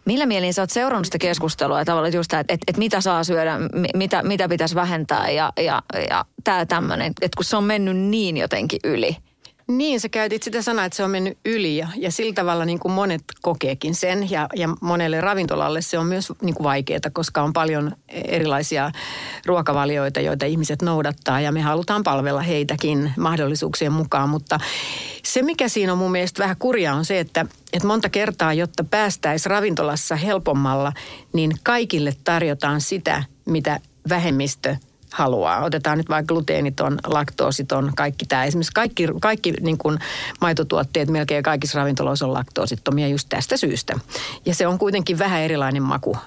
[0.08, 3.58] Millä mielin sä oot seurannut sitä keskustelua tavallaan just että et, et mitä saa syödä,
[3.96, 8.38] mitä, mitä pitäisi vähentää ja, ja, ja tämä tämmöinen, että kun se on mennyt niin
[8.38, 9.18] jotenkin yli.
[9.68, 12.80] Niin, sä käytit sitä sanaa, että se on mennyt yli ja, ja sillä tavalla niin
[12.80, 17.42] kuin monet kokeekin sen ja, ja monelle ravintolalle se on myös niin kuin vaikeaa, koska
[17.42, 18.92] on paljon erilaisia
[19.46, 24.60] ruokavalioita, joita ihmiset noudattaa ja me halutaan palvella heitäkin mahdollisuuksien mukaan, mutta
[25.24, 28.84] se mikä siinä on mun mielestä vähän kurjaa on se, että, että monta kertaa, jotta
[28.84, 30.94] päästäisiin ravintolassa helpommalla,
[31.34, 34.76] niin kaikille tarjotaan sitä, mitä vähemmistö
[35.14, 35.64] haluaa.
[35.64, 38.46] Otetaan nyt vaikka gluteeniton, laktoositon, kaikki tämä.
[38.46, 40.00] Esimerkiksi kaikki, kaikki niin kuin
[40.42, 44.00] maitotuotteet melkein kaikissa ravintoloissa on laktoosittomia just tästä syystä.
[44.46, 46.18] Ja se on kuitenkin vähän erilainen maku.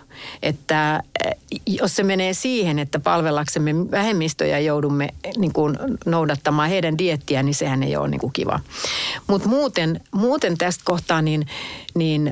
[0.42, 1.34] Että eh,
[1.66, 7.82] jos se menee siihen, että palvellaksemme vähemmistöjä joudumme niin kuin noudattamaan heidän diettiä, niin sehän
[7.82, 8.60] ei ole niin kuin kiva.
[9.26, 11.46] Mutta muuten, muuten tästä kohtaa, niin,
[11.94, 12.30] niin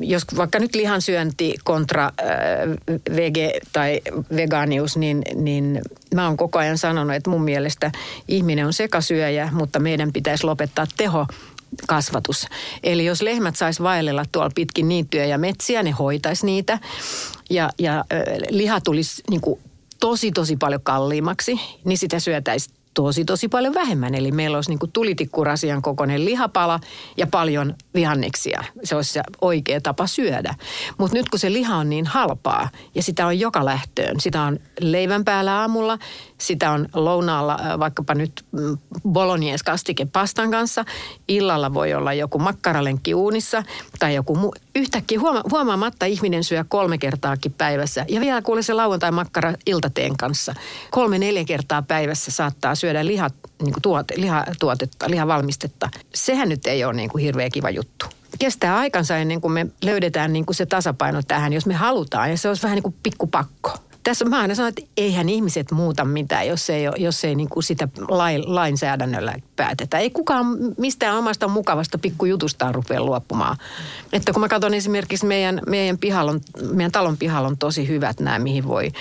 [0.00, 2.12] jos vaikka nyt lihansyönti kontra äh,
[3.16, 4.00] vege tai
[4.36, 5.82] vegaanius, niin, niin
[6.14, 7.92] mä oon koko ajan sanonut, että mun mielestä
[8.28, 11.26] ihminen on sekasyöjä, mutta meidän pitäisi lopettaa teho
[11.86, 12.46] kasvatus.
[12.82, 16.78] Eli jos lehmät sais vaellella tuolla pitkin niittyjä ja metsiä, ne hoitaisi niitä.
[17.50, 18.04] Ja, ja
[18.50, 19.60] liha tulisi niin kuin
[20.00, 24.14] tosi, tosi paljon kalliimmaksi, niin sitä syötäisi tosi, tosi paljon vähemmän.
[24.14, 26.80] Eli meillä olisi niin kuin tulitikkurasian kokoinen lihapala
[27.16, 28.64] ja paljon vihanneksia.
[28.84, 30.54] Se olisi se oikea tapa syödä.
[30.98, 34.20] Mutta nyt kun se liha on niin halpaa ja sitä on joka lähtöön.
[34.20, 35.98] Sitä on leivän päällä aamulla,
[36.44, 38.78] sitä on lounaalla vaikkapa nyt mm,
[39.08, 40.84] bolognese kastike pastan kanssa.
[41.28, 43.62] Illalla voi olla joku makkaralenkki uunissa
[43.98, 44.54] tai joku muu.
[44.74, 48.04] Yhtäkkiä huoma- huomaamatta ihminen syö kolme kertaakin päivässä.
[48.08, 50.54] Ja vielä kuule se lauantai-makkara iltateen kanssa.
[50.90, 53.30] Kolme-neljä kertaa päivässä saattaa syödä liha,
[53.62, 55.88] niin tuote, lihatuotetta, lihavalmistetta.
[56.14, 58.06] Sehän nyt ei ole niin kuin hirveän kiva juttu
[58.38, 62.30] kestää aikansa ennen kuin me löydetään niin kuin se tasapaino tähän, jos me halutaan.
[62.30, 66.04] Ja se olisi vähän niin kuin pikkupakko tässä mä aina sanon, että eihän ihmiset muuta
[66.04, 69.98] mitään, jos ei, jos ei niin kuin sitä lain, lainsäädännöllä päätetä.
[69.98, 70.46] Ei kukaan
[70.78, 73.56] mistään omasta mukavasta pikkujutustaan rupea luopumaan.
[74.12, 76.40] Että kun mä katson esimerkiksi meidän, meidän, pihallon,
[76.72, 78.92] meidän talon pihalla on tosi hyvät nämä, mihin voi,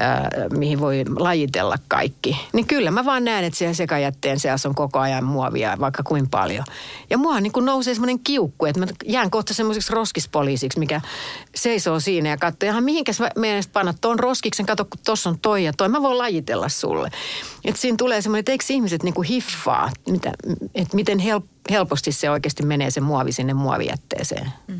[0.00, 2.40] äh, mihin voi lajitella kaikki.
[2.52, 6.28] Niin kyllä mä vaan näen, että siellä sekajätteen seassa on koko ajan muovia, vaikka kuin
[6.30, 6.64] paljon.
[7.10, 11.00] Ja mua niin kuin nousee semmoinen kiukku, että mä jään kohta semmoiseksi roskispoliisiksi, mikä
[11.54, 15.64] seisoo siinä ja katsoo, ihan mihinkäs meidän panna tuon roskiksen, kato kun tuossa on toi
[15.64, 17.10] ja toi, mä voin lajitella sulle.
[17.64, 20.32] Että siinä tulee semmoinen, että eikö ihmiset niin kuin hiffaa, mitä,
[20.74, 24.52] että miten help, helposti se oikeasti menee se muovi sinne muovijätteeseen.
[24.66, 24.78] Mm.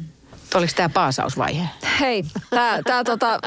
[0.55, 1.69] Oliko tämä paasausvaihe?
[2.01, 3.39] Hei, tää, tää tota,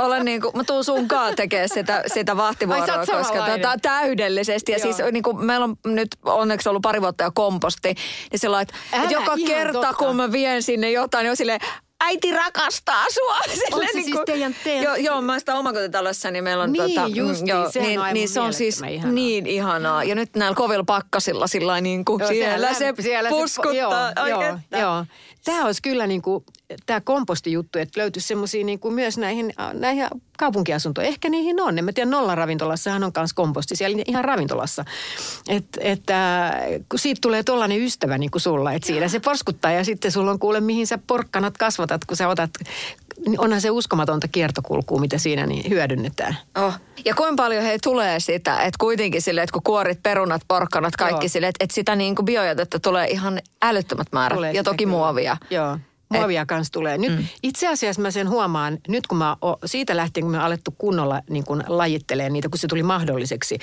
[0.00, 4.72] olen niinku, mä tuun sunkaan tekemään sitä, sitä vahtivuoroa, Ai, koska tota, täydellisesti.
[4.72, 4.92] Ja Joo.
[4.92, 7.94] siis niinku, meillä on nyt onneksi ollut pari vuotta jo komposti.
[8.30, 8.74] Niin sillä että
[9.10, 9.94] joka kerta totta.
[9.94, 11.60] kun mä vien sinne jotain, niin on silleen,
[12.02, 13.38] äiti rakastaa sua.
[13.50, 14.84] Sille, on se niin siis kuin, teidän, teidän...
[14.84, 16.72] Joo, joo, mä sitä omakotitalossa, niin meillä on...
[16.72, 19.12] Niin, tota, just joo, niin, niin, niin se on siis ihanaa.
[19.12, 20.04] niin ihanaa.
[20.04, 24.08] Ja nyt näillä kovilla pakkasilla sillä niin kuin joo, siellä, siellä se siellä puskuttaa.
[24.24, 25.04] Se, joo, joo, joo.
[25.44, 26.44] Tämä olisi kyllä niin kuin,
[26.86, 30.06] tämä kompostijuttu, että löytyisi semmoisia niin kuin myös näihin, näihin
[30.38, 31.08] kaupunkiasuntoihin.
[31.08, 31.78] Ehkä niihin on.
[31.78, 34.84] En mä tiedä, ravintolassa on myös komposti siellä ihan ravintolassa.
[35.48, 36.52] Et, että
[36.88, 40.30] kun siitä tulee tollainen ystävä niin kuin sulla, että siinä se porskuttaa ja sitten sulla
[40.30, 43.01] on kuule, mihin sä porkkanat kasvatat, kun sä otat niin
[43.38, 46.36] onhan se uskomatonta kiertokulkua, mitä siinä niin hyödynnetään.
[46.58, 46.74] Oh.
[47.04, 51.24] Ja kuinka paljon he tulee sitä, että kuitenkin sille, että kun kuorit, perunat, porkkanat, kaikki
[51.24, 51.28] Joo.
[51.28, 54.36] sille, että, että sitä niin kuin biojätettä tulee ihan älyttömät määrät.
[54.36, 54.96] Tulee ja toki kyllä.
[54.96, 55.36] muovia.
[55.50, 55.78] Joo.
[56.08, 56.98] Muovia kanssa tulee.
[56.98, 57.24] Nyt mm.
[57.42, 61.20] itse asiassa mä sen huomaan, nyt kun mä o, siitä lähtien, kun me alettu kunnolla
[61.30, 63.58] niin kun lajittelee niitä, kun se tuli mahdolliseksi.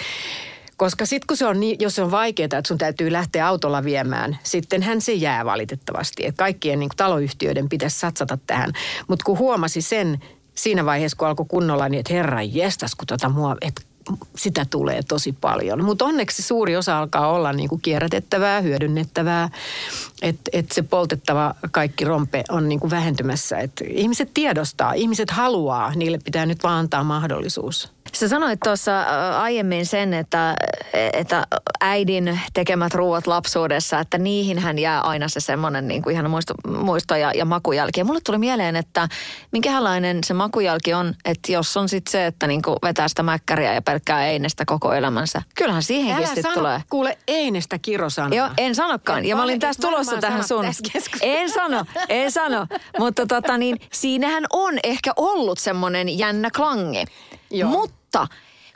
[0.79, 3.83] Koska sitten kun se on niin, jos se on vaikeaa, että sun täytyy lähteä autolla
[3.83, 6.25] viemään, sittenhän se jää valitettavasti.
[6.25, 8.73] Että kaikkien niin taloyhtiöiden pitäisi satsata tähän.
[9.07, 10.19] Mutta kun huomasi sen
[10.55, 13.81] siinä vaiheessa, kun alkoi kunnolla, niin että herran jestas, kun tota mua, että
[14.37, 15.83] sitä tulee tosi paljon.
[15.83, 19.49] Mutta onneksi suuri osa alkaa olla niin kuin kierrätettävää, hyödynnettävää,
[20.21, 23.57] että et se poltettava kaikki rompe on niin kuin vähentymässä.
[23.57, 27.98] Et ihmiset tiedostaa, ihmiset haluaa, niille pitää nyt vaan antaa mahdollisuus.
[28.13, 29.01] Sä sanoit tuossa
[29.39, 30.55] aiemmin sen, että,
[31.13, 31.47] että
[31.81, 36.53] äidin tekemät ruuat lapsuudessa, että niihin hän jää aina se semmoinen niin kuin ihan muisto,
[36.67, 37.99] muisto ja, ja makujälki.
[37.99, 39.07] Ja mulle tuli mieleen, että
[39.51, 43.73] minkälainen se makujälki on, että jos on sitten se, että niin kuin vetää sitä mäkkäriä
[43.73, 45.41] ja pelkkää einestä koko elämänsä.
[45.55, 46.81] Kyllähän siihenkin sitten tulee.
[46.89, 48.37] kuule einestä kirosanaa.
[48.37, 49.25] Joo, en sanokaan.
[49.25, 50.65] Ja mä olin tässä tulossa tähän sun.
[51.21, 52.67] En sano, en sano.
[52.99, 57.05] Mutta tota niin, siinähän on ehkä ollut semmoinen jännä klangi.
[57.51, 57.69] Joo.
[57.69, 57.98] Mutta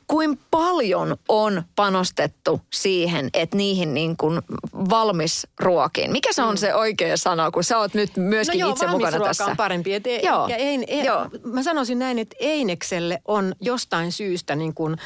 [0.08, 4.42] kuin paljon on panostettu siihen, että niihin niin kuin
[4.90, 6.12] valmis ruokiin.
[6.12, 6.58] Mikä se on mm.
[6.58, 9.46] se oikea sana, kun sä oot nyt myöskin no joo, itse mukana tässä?
[9.46, 9.94] on parempi.
[9.94, 10.48] Et, joo.
[10.48, 11.30] Ja ein, ei, joo.
[11.44, 14.98] Mä sanoisin näin, että Einekselle on jostain syystä niin kuin,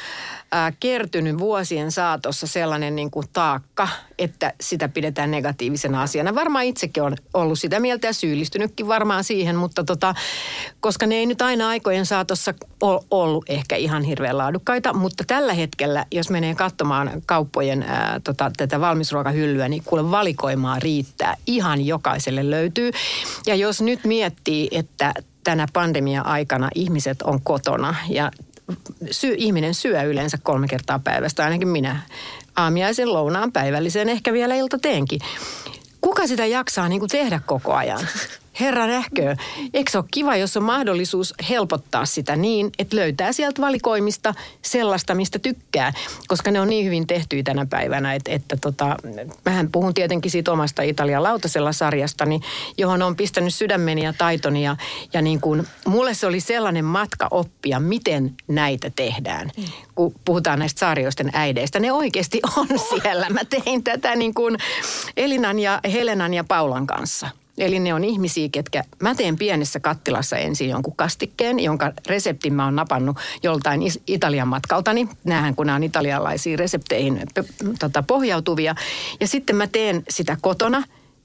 [0.54, 3.88] äh, kertynyt vuosien saatossa sellainen niin kuin taakka,
[4.18, 6.34] että sitä pidetään negatiivisena asiana.
[6.34, 10.14] Varmaan itsekin on ollut sitä mieltä ja syyllistynytkin varmaan siihen, mutta tota,
[10.80, 15.54] koska ne ei nyt aina aikojen saatossa ole ollut ehkä ihan hirveän laadukkaita, mutta tällä
[15.54, 21.36] hetkellä, jos menee katsomaan kauppojen ää, tota, tätä valmisruokahyllyä, niin kuule valikoimaa riittää.
[21.46, 22.90] Ihan jokaiselle löytyy.
[23.46, 28.30] Ja jos nyt miettii, että tänä pandemia-aikana ihmiset on kotona ja
[29.36, 32.00] ihminen syö yleensä kolme kertaa päivästä, ainakin minä.
[32.58, 35.20] Aamiaisen, lounaan, päivällisen, ehkä vielä ilta teenkin.
[36.00, 38.00] Kuka sitä jaksaa niin kuin tehdä koko ajan?
[38.60, 39.36] Herra nähkö,
[39.74, 45.14] eikö se ole kiva, jos on mahdollisuus helpottaa sitä niin, että löytää sieltä valikoimista sellaista,
[45.14, 45.92] mistä tykkää,
[46.28, 48.96] koska ne on niin hyvin tehty tänä päivänä, että, että tota,
[49.44, 52.40] mähän puhun tietenkin siitä omasta Italian lautasella sarjastani,
[52.78, 54.76] johon on pistänyt sydämeni ja taitoni ja,
[55.12, 59.50] ja niin kuin, mulle se oli sellainen matka oppia, miten näitä tehdään,
[59.94, 61.80] kun puhutaan näistä sarjoisten äideistä.
[61.80, 63.26] Ne oikeasti on siellä.
[63.30, 64.56] Mä tein tätä niin kuin
[65.16, 67.28] Elinan ja Helenan ja Paulan kanssa.
[67.58, 72.64] Eli ne on ihmisiä, ketkä mä teen pienessä kattilassa ensin jonkun kastikkeen, jonka reseptin mä
[72.64, 75.08] oon napannut joltain Italian matkaltani.
[75.24, 77.20] Nämähän kun nämä on italialaisiin resepteihin
[77.78, 78.74] tota, pohjautuvia.
[79.20, 80.82] Ja sitten mä teen sitä kotona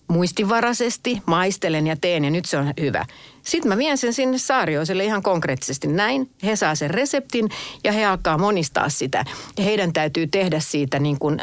[0.07, 3.05] muistivaraisesti, maistelen ja teen ja nyt se on hyvä.
[3.43, 6.29] Sitten mä vien sen sinne saarioiselle ihan konkreettisesti näin.
[6.43, 7.49] He saa sen reseptin
[7.83, 9.25] ja he alkaa monistaa sitä.
[9.57, 11.39] Ja heidän täytyy tehdä siitä niin kuin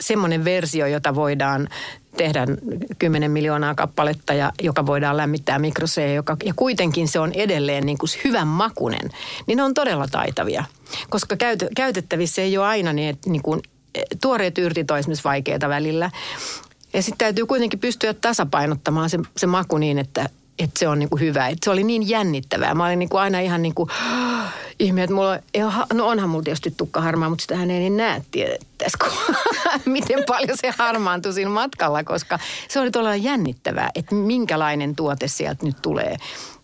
[0.00, 1.68] semmoinen versio, jota voidaan
[2.18, 2.46] tehdä
[2.98, 7.98] 10 miljoonaa kappaletta ja joka voidaan lämmittää mikroseen, joka, ja kuitenkin se on edelleen niin
[7.98, 9.10] kuin hyvän makunen,
[9.46, 10.64] niin ne on todella taitavia.
[11.10, 13.60] Koska käyt, käytettävissä ei ole aina niin, että niin kuin,
[13.94, 16.10] e, tuoreet yrtit on esimerkiksi vaikeita välillä.
[16.92, 20.28] Ja sitten täytyy kuitenkin pystyä tasapainottamaan se, se maku niin, että,
[20.58, 21.48] että se on niin kuin hyvä.
[21.48, 22.74] Että se oli niin jännittävää.
[22.74, 23.90] Mä olin niin kuin aina ihan niin kuin,
[24.78, 25.38] ihme, että mulla,
[25.92, 29.06] no onhan mulla tietysti tukka harmaa, mutta sitähän ei niin näe tietäisikö,
[29.84, 32.38] miten paljon se harmaantui siinä matkalla, koska
[32.68, 36.16] se oli todella jännittävää, että minkälainen tuote sieltä nyt tulee.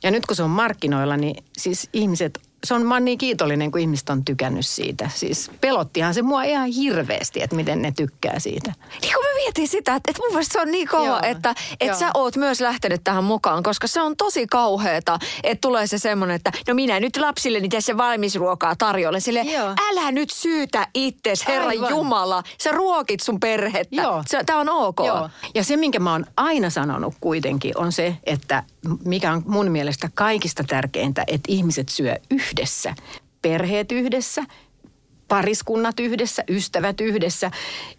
[0.02, 3.70] Ja nyt kun se on markkinoilla, niin siis ihmiset se on, mä oon niin kiitollinen,
[3.70, 5.10] kun ihmiset on tykännyt siitä.
[5.14, 8.72] Siis pelottihan se mua ihan hirveästi, että miten ne tykkää siitä.
[9.02, 11.20] Niin kun mä mietin sitä, että, että mun mielestä se on niin kova, Joo.
[11.22, 15.86] että, että sä oot myös lähtenyt tähän mukaan, koska se on tosi kauheeta, että tulee
[15.86, 19.20] se semmoinen, että no minä nyt lapsilleni tässä valmisruokaa tarjolle.
[19.20, 19.74] Sille, Joo.
[19.90, 21.90] älä nyt syytä itses, Herra Aivan.
[21.90, 22.42] Jumala.
[22.62, 24.02] Sä ruokit sun perhettä.
[24.02, 24.22] Joo.
[24.26, 24.98] Se, tää on ok.
[25.06, 25.30] Joo.
[25.54, 28.62] Ja se, minkä mä oon aina sanonut kuitenkin, on se, että
[29.04, 32.94] mikä on mun mielestä kaikista tärkeintä, että ihmiset syö yhdessä.
[33.42, 34.44] Perheet yhdessä,
[35.28, 37.50] pariskunnat yhdessä, ystävät yhdessä,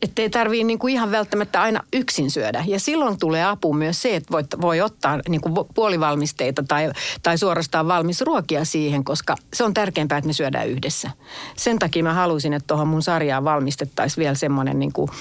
[0.01, 2.63] ettei tarvii niin kuin ihan välttämättä aina yksin syödä.
[2.67, 6.91] Ja silloin tulee apu myös se, että voi, voi ottaa niin kuin puolivalmisteita tai,
[7.23, 11.11] tai suorastaan valmis ruokia siihen, koska se on tärkeämpää, että me syödään yhdessä.
[11.57, 15.11] Sen takia mä halusin, että tuohon mun sarjaan valmistettaisiin vielä semmoinen niin kuin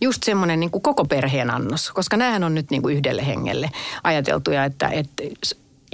[0.00, 3.70] just semmoinen niin kuin koko perheen annos, koska näähän on nyt niin kuin yhdelle hengelle
[4.04, 5.22] ajateltuja, että, että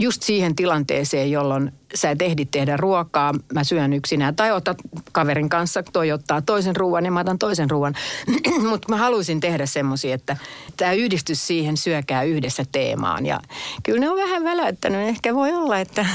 [0.01, 4.37] just siihen tilanteeseen, jolloin sä et ehdi tehdä ruokaa, mä syön yksinään.
[4.37, 4.79] Tai otat
[5.13, 7.95] kaverin kanssa, toi ottaa toisen ruoan ja mä otan toisen ruoan.
[8.71, 10.37] Mutta mä haluaisin tehdä semmoisia, että
[10.77, 13.27] tämä yhdistys siihen syökää yhdessä teemaan.
[13.27, 13.41] Ja
[13.83, 15.09] kyllä ne on vähän väläyttänyt.
[15.09, 16.07] Ehkä voi olla, että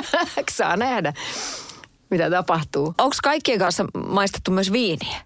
[0.50, 1.12] saa nähdä,
[2.16, 2.94] mitä tapahtuu.
[2.98, 5.16] Onko kaikkien kanssa maistettu myös viiniä?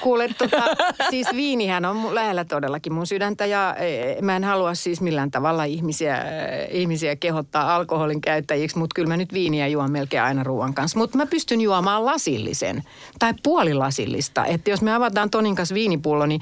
[0.00, 0.62] Kuule, tota,
[1.10, 5.64] siis viinihän on lähellä todellakin mun sydäntä ja e, mä en halua siis millään tavalla
[5.64, 10.74] ihmisiä, e, ihmisiä kehottaa alkoholin käyttäjiksi, mutta kyllä mä nyt viiniä juon melkein aina ruoan
[10.74, 10.98] kanssa.
[10.98, 12.82] Mutta mä pystyn juomaan lasillisen
[13.18, 14.44] tai puolilasillista.
[14.44, 16.40] Että jos me avataan Tonin kanssa viinipullo, niin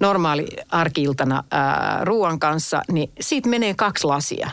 [0.00, 1.44] normaali arkiltana
[2.02, 4.50] ruoan kanssa, niin siitä menee kaksi lasia.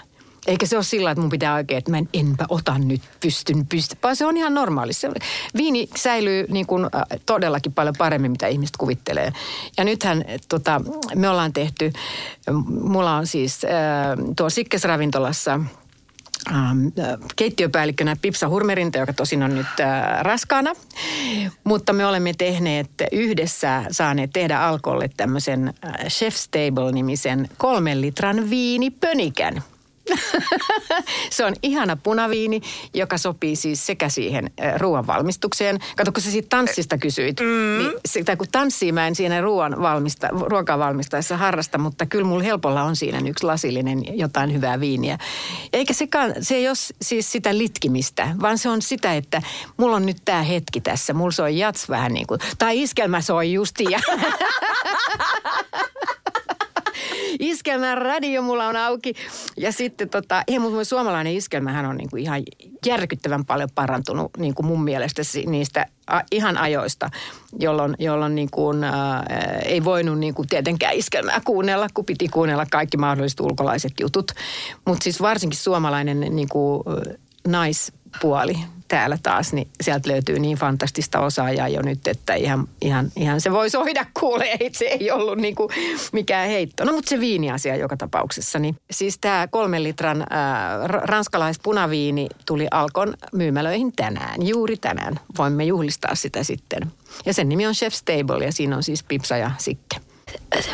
[0.48, 3.66] Eikä se ole sillä, että mun pitää oikein, että mä en, enpä ota nyt, pystyn,
[3.66, 3.98] pystyn.
[4.04, 4.94] Vaan se on ihan normaali.
[4.94, 5.10] Se,
[5.58, 9.32] viini säilyy niin kuin, äh, todellakin paljon paremmin, mitä ihmiset kuvittelee.
[9.78, 10.82] Ja nythän tota,
[11.16, 11.94] me ollaan tehty,
[12.82, 13.72] mulla on siis äh,
[14.36, 15.60] tuo Sikkes-ravintolassa
[16.52, 16.88] ähm,
[17.36, 20.74] keittiöpäällikkönä Pipsa Hurmerinta, joka tosin on nyt äh, raskaana.
[21.64, 29.64] Mutta me olemme tehneet yhdessä, saaneet tehdä alkolle tämmöisen äh, Chef's Table-nimisen kolmen litran viinipönikän–
[31.30, 32.62] se on ihana punaviini,
[32.94, 35.80] joka sopii siis sekä siihen ruoan valmistukseen.
[35.96, 37.78] Kato, kun sä siitä tanssista kysyit, mm.
[37.78, 42.44] niin sitä, kun tanssii mä en siinä ruoan valmista, ruokaa valmistaessa harrasta, mutta kyllä mulla
[42.44, 45.18] helpolla on siinä yksi lasillinen jotain hyvää viiniä.
[45.74, 49.42] Eikä sekaan, se ei ole siis sitä litkimistä, vaan se on sitä, että
[49.78, 51.14] mulla on nyt tämä hetki tässä.
[51.14, 54.00] Mulla soi jats vähän niin kuin, tai iskelmä soi justiin.
[57.40, 59.14] iskelmän radio mulla on auki.
[59.58, 62.44] Ja sitten tota, ei, mutta suomalainen iskelmähän on niin kuin ihan
[62.86, 67.10] järkyttävän paljon parantunut niin kuin mun mielestä niistä a, ihan ajoista,
[67.60, 69.24] jolloin, jolloin niin kuin, ä,
[69.66, 74.32] ei voinut niin kuin tietenkään iskelmää kuunnella, kun piti kuunnella kaikki mahdolliset ulkolaiset jutut.
[74.86, 76.84] Mutta siis varsinkin suomalainen niin kuin,
[77.48, 83.12] nais puoli täällä taas, niin sieltä löytyy niin fantastista osaajaa jo nyt, että ihan, ihan,
[83.16, 84.58] ihan se voi soida kuulee.
[84.72, 85.70] Se ei ollut niin kuin
[86.12, 86.86] mikään heitto.
[86.86, 88.60] No mutta se viiniasia joka tapauksessa.
[88.60, 90.28] Niin, siis tämä kolmen litran äh,
[90.88, 95.20] ranskalaispunaviini tuli Alkon myymälöihin tänään, juuri tänään.
[95.38, 96.92] Voimme juhlistaa sitä sitten.
[97.26, 100.07] Ja sen nimi on Chef Stable ja siinä on siis Pipsa ja Sikke.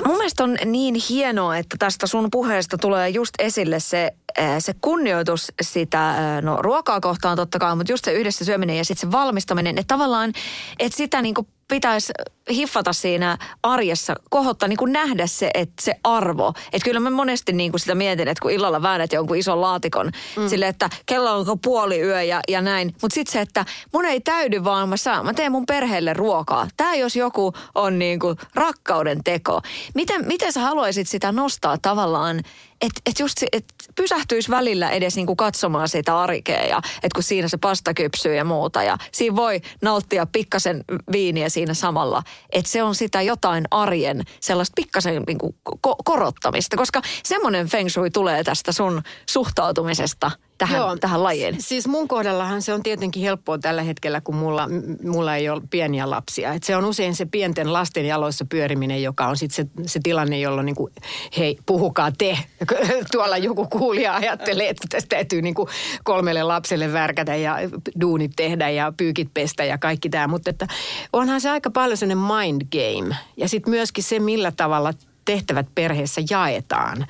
[0.06, 4.12] Mun mielestä on niin hienoa, että tästä sun puheesta tulee just esille se,
[4.60, 9.10] se kunnioitus sitä no, ruokaa kohtaan totta kai, mutta just se yhdessä syöminen ja sitten
[9.10, 10.34] se valmistaminen, että tavallaan,
[10.80, 12.14] että sitä niinku pitäisi
[12.50, 16.54] hiffata siinä arjessa, kohottaa niin kuin nähdä se, että se arvo.
[16.74, 20.12] Että kyllä mä monesti niin kuin sitä mietin, että kun illalla väännät jonkun ison laatikon
[20.38, 20.48] mm.
[20.48, 22.96] sille, että kello on puoli yö ja, ja näin.
[23.02, 26.68] Mutta sitten se, että mun ei täydy vaan, mä, saan, mä teen mun perheelle ruokaa.
[26.78, 29.62] Tämä jos joku on niin kuin rakkauden teko.
[29.96, 32.42] Miten, miten sä haluaisit sitä nostaa tavallaan
[32.84, 33.66] että et just et
[33.96, 38.46] pysähtyisi välillä edes niinku katsomaan sitä arkea ja että kun siinä se pasta kypsyy ja
[38.46, 38.84] muuta.
[38.84, 44.74] Ja siinä voi nauttia pikkasen viiniä siinä samalla, että se on sitä jotain arjen sellaista
[44.76, 51.24] pikkasen niinku ko- korottamista, koska semmoinen feng shui tulee tästä sun suhtautumisesta– tähän, Joo, tähän
[51.24, 51.56] lajiin?
[51.60, 54.70] Siis mun kohdallahan se on tietenkin helppoa tällä hetkellä, kun mulla,
[55.04, 56.54] mulla ei ole pieniä lapsia.
[56.54, 60.40] Et se on usein se pienten lasten jaloissa pyöriminen, joka on sitten se, se tilanne,
[60.40, 60.94] jolloin niin kuin,
[61.38, 62.38] hei, puhukaa te.
[63.12, 65.70] Tuolla joku kuulija ajattelee, että tästä täytyy niin kuin
[66.04, 67.58] kolmelle lapselle värkätä ja
[68.02, 70.28] duunit tehdä ja pyykit pestä ja kaikki tämä.
[70.28, 70.68] Mutta että
[71.14, 73.16] onhan se aika paljon sellainen mind game.
[73.38, 74.94] Ja sitten myöskin se, millä tavalla
[75.26, 77.08] tehtävät perheessä jaetaan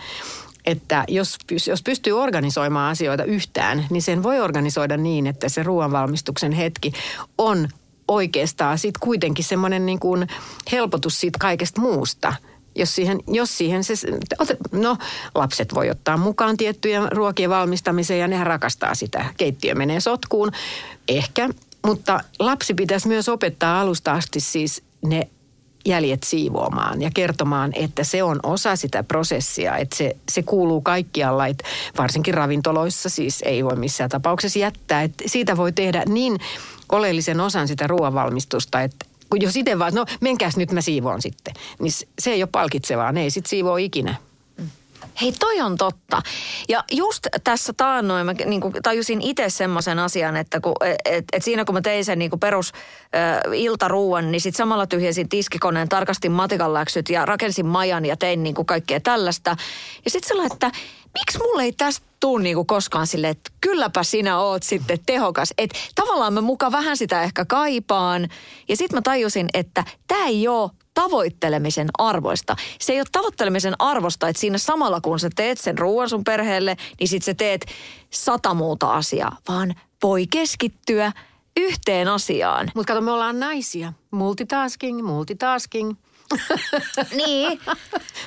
[0.65, 6.51] että jos, jos pystyy organisoimaan asioita yhtään, niin sen voi organisoida niin, että se ruoanvalmistuksen
[6.51, 6.93] hetki
[7.37, 7.67] on
[8.07, 10.27] oikeastaan sitten kuitenkin semmoinen niin kuin
[10.71, 12.33] helpotus siitä kaikesta muusta.
[12.75, 13.93] Jos siihen, jos siihen se,
[14.71, 14.97] no
[15.35, 19.25] lapset voi ottaa mukaan tiettyjä ruokien valmistamiseen ja nehän rakastaa sitä.
[19.37, 20.51] Keittiö menee sotkuun,
[21.07, 21.49] ehkä,
[21.85, 25.27] mutta lapsi pitäisi myös opettaa alusta asti siis ne
[25.85, 31.47] jäljet siivoamaan ja kertomaan, että se on osa sitä prosessia, että se, se kuuluu kaikkialla,
[31.47, 31.63] että
[31.97, 36.39] varsinkin ravintoloissa siis ei voi missään tapauksessa jättää, että siitä voi tehdä niin
[36.91, 41.53] oleellisen osan sitä ruoanvalmistusta, että kun jos itse vaan, no menkääs nyt mä siivoon sitten,
[41.79, 44.15] niin se ei ole palkitsevaa, ne ei sit siivoo ikinä.
[45.21, 46.21] Hei, toi on totta.
[46.69, 50.73] Ja just tässä taannoin mä niin kuin, tajusin itse semmoisen asian, että kun,
[51.05, 52.73] et, et siinä kun mä tein sen niin kuin perus
[53.15, 58.43] äh, iltaruuan, niin sitten samalla tyhjensin tiskikoneen, tarkastin matikan läksyt ja rakensin majan ja tein
[58.43, 59.55] niin kuin kaikkea tällaista.
[60.05, 60.71] Ja sitten sellainen, että
[61.19, 65.53] miksi mulle ei tästä tuu niinku koskaan sille, että kylläpä sinä oot sitten tehokas.
[65.57, 68.29] Että tavallaan mä muka vähän sitä ehkä kaipaan.
[68.69, 72.55] Ja sitten mä tajusin, että tämä ei ole tavoittelemisen arvoista.
[72.79, 76.77] Se ei ole tavoittelemisen arvosta, että siinä samalla kun sä teet sen ruoan sun perheelle,
[76.99, 77.65] niin sit sä teet
[78.09, 81.11] sata muuta asiaa, vaan voi keskittyä
[81.57, 82.71] yhteen asiaan.
[82.75, 83.93] Mutta kato, me ollaan naisia.
[84.11, 85.93] Multitasking, multitasking.
[87.25, 87.59] niin,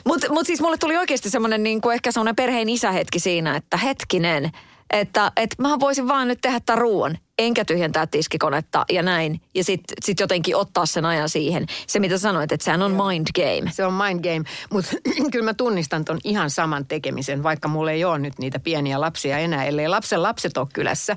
[0.04, 4.50] mutta mut siis mulle tuli oikeasti semmoinen niin ehkä semmoinen perheen isähetki siinä, että hetkinen,
[4.90, 9.40] että, että mä voisin vaan nyt tehdä tämän ruoan, enkä tyhjentää tiskikonetta ja näin.
[9.54, 11.66] Ja sitten sit jotenkin ottaa sen ajan siihen.
[11.86, 13.72] Se mitä sanoit, että sehän on mind game.
[13.72, 14.96] Se on mind game, mutta
[15.32, 19.38] kyllä mä tunnistan ton ihan saman tekemisen, vaikka mulla ei ole nyt niitä pieniä lapsia
[19.38, 21.16] enää, ellei lapsen lapset ole kylässä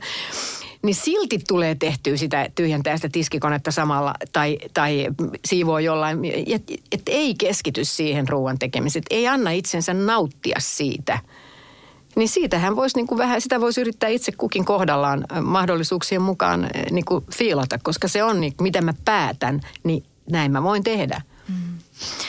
[0.81, 5.07] niin silti tulee tehtyä sitä tyhjentää sitä tiskikonetta samalla tai, tai
[5.45, 11.19] siivoo jollain, että et ei keskity siihen ruoan tekemiseen, ei anna itsensä nauttia siitä.
[12.19, 17.05] Niin siitähän voisi niin kuin vähän, sitä voisi yrittää itse kukin kohdallaan mahdollisuuksien mukaan niin
[17.05, 21.21] kuin fiilata, koska se on, niin, mitä mä päätän, niin näin mä voin tehdä.
[21.47, 21.55] Mm.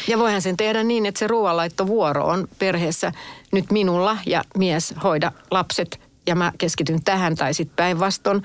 [0.09, 3.13] Ja voihan sen tehdä niin, että se ruoanlaittovuoro on perheessä
[3.53, 8.43] nyt minulla ja mies hoida lapset ja mä keskityn tähän tai sitten päinvastoin.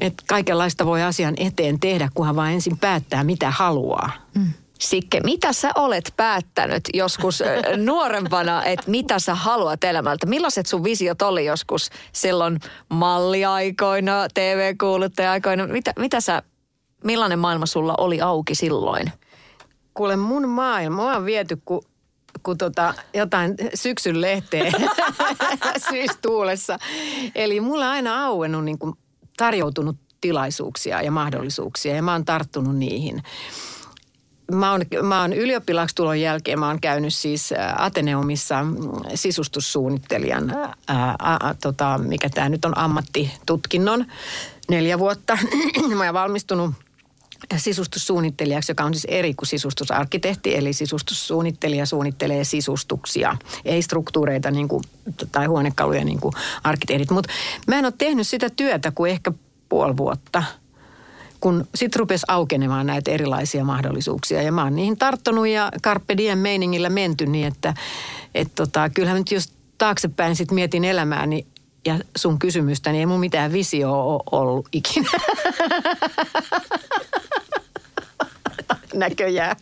[0.00, 4.10] Että kaikenlaista voi asian eteen tehdä, kunhan vaan ensin päättää, mitä haluaa.
[4.34, 4.52] Mm.
[4.80, 7.42] Sikke, mitä sä olet päättänyt joskus
[7.76, 10.26] nuorempana, että mitä sä haluat elämältä?
[10.26, 15.66] Millaiset sun visiot oli joskus silloin malliaikoina, TV-kuuluttaja-aikoina?
[15.66, 16.42] Mitä, mitä sä,
[17.04, 19.12] millainen maailma sulla oli auki silloin?
[19.94, 21.62] Kuule, mun maailma on viety,
[22.42, 24.72] kuin tota, jotain syksyn lehteä
[25.90, 26.78] syystuulessa.
[27.34, 28.78] Eli mulla aina auennut niin
[29.36, 33.22] tarjoutunut tilaisuuksia ja mahdollisuuksia ja mä oon tarttunut niihin.
[34.52, 38.66] Mä oon, mä oon ylioppilaaksi jälkeen, mä oon käynyt siis Ateneumissa
[39.14, 40.50] sisustussuunnittelijan,
[40.86, 44.06] ää, ää, tota, mikä tämä nyt on ammattitutkinnon
[44.70, 45.38] neljä vuotta.
[45.96, 46.70] mä oon valmistunut
[47.56, 54.84] sisustussuunnittelijaksi, joka on siis eri kuin sisustusarkkitehti, eli sisustussuunnittelija suunnittelee sisustuksia, ei struktuureita niin kuin,
[55.32, 57.10] tai huonekaluja niin kuin arkkitehdit.
[57.10, 57.32] Mutta
[57.66, 59.32] mä en ole tehnyt sitä työtä kuin ehkä
[59.68, 60.42] puoli vuotta–
[61.40, 64.42] kun sitten rupesi aukenemaan näitä erilaisia mahdollisuuksia.
[64.42, 67.74] Ja mä oon niihin tarttunut ja Carpe Diem meiningillä menty niin, että
[68.34, 71.46] et tota, kyllähän nyt jos taaksepäin sitten mietin elämääni
[71.86, 75.10] ja sun kysymystä, niin ei mun mitään visio ole ollut ikinä.
[78.96, 79.56] näköjään.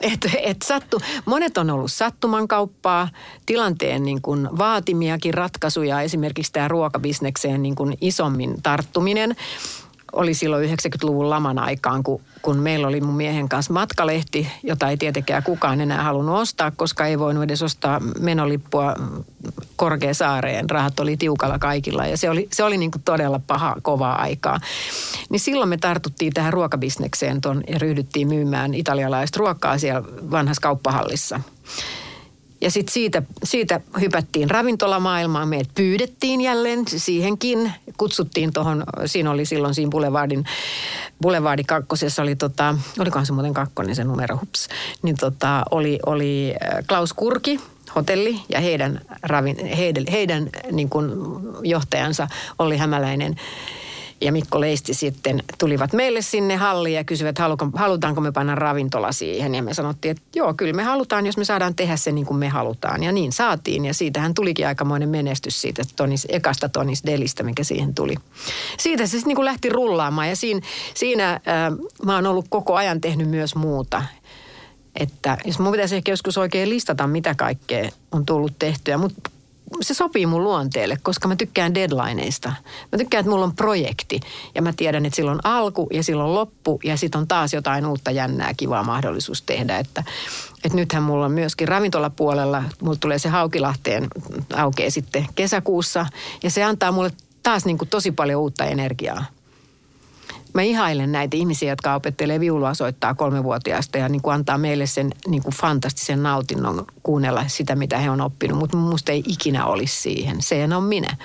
[0.00, 1.00] Et, et sattu.
[1.24, 3.08] Monet on ollut sattuman kauppaa,
[3.46, 9.36] tilanteen niin kuin vaatimiakin ratkaisuja, esimerkiksi tämä ruokabisnekseen niin kuin isommin tarttuminen
[10.12, 14.96] oli silloin 90-luvun laman aikaan, kun, kun meillä oli mun miehen kanssa matkalehti, jota ei
[14.96, 18.94] tietenkään kukaan enää halunnut ostaa, koska ei voinut edes ostaa menolippua
[19.76, 20.70] Korkeasaareen.
[20.70, 24.60] Rahat oli tiukalla kaikilla ja se oli, se oli niin kuin todella paha, kovaa aikaa.
[25.30, 31.40] Niin silloin me tartuttiin tähän ruokabisnekseen ton, ja ryhdyttiin myymään italialaista ruokaa siellä vanhassa kauppahallissa.
[32.60, 35.48] Ja sitten siitä, siitä hypättiin ravintolamaailmaan.
[35.48, 37.72] Meidät pyydettiin jälleen siihenkin.
[37.96, 40.44] Kutsuttiin tuohon, siinä oli silloin siinä Boulevardin,
[41.22, 44.68] Boulevardi kakkosessa oli tota, olikohan se muuten kakkonen se numero, hups.
[45.02, 47.60] Niin tota, oli, oli äh, Klaus Kurki,
[47.94, 51.10] hotelli ja heidän, ravin, heidän, heidän niin kuin
[51.62, 52.28] johtajansa
[52.58, 53.36] oli hämäläinen
[54.20, 57.36] ja Mikko Leisti sitten tulivat meille sinne halliin ja kysyivät,
[57.74, 59.54] halutaanko me panna ravintola siihen.
[59.54, 62.38] Ja me sanottiin, että joo, kyllä me halutaan, jos me saadaan tehdä se niin kuin
[62.38, 63.02] me halutaan.
[63.02, 67.94] Ja niin saatiin ja siitähän tulikin aikamoinen menestys siitä tonis, ekasta Tonis Delistä, mikä siihen
[67.94, 68.14] tuli.
[68.78, 70.60] Siitä se sitten niin kuin lähti rullaamaan ja siinä,
[70.94, 71.40] siinä äh,
[72.04, 74.02] mä oon ollut koko ajan tehnyt myös muuta.
[74.96, 78.98] Että jos mun pitäisi ehkä joskus oikein listata, mitä kaikkea on tullut tehtyä.
[78.98, 79.30] Mutta
[79.80, 82.48] se sopii mun luonteelle, koska mä tykkään deadlineista.
[82.92, 84.20] Mä tykkään, että mulla on projekti
[84.54, 88.10] ja mä tiedän, että silloin alku ja silloin loppu ja sitten on taas jotain uutta
[88.10, 89.78] jännää, kivaa mahdollisuus tehdä.
[89.78, 90.04] Että,
[90.64, 94.06] että nythän mulla on myöskin ravintolapuolella, mulla tulee se Haukilahteen
[94.56, 96.06] aukeaa sitten kesäkuussa
[96.42, 97.10] ja se antaa mulle
[97.42, 99.24] taas niin kuin tosi paljon uutta energiaa
[100.54, 105.10] mä ihailen näitä ihmisiä, jotka opettelee viulua soittaa kolmevuotiaasta ja niin kuin antaa meille sen
[105.26, 108.58] niin kuin fantastisen nautinnon kuunnella sitä, mitä he on oppinut.
[108.58, 110.42] Mutta musta ei ikinä olisi siihen.
[110.42, 111.16] Se on minä.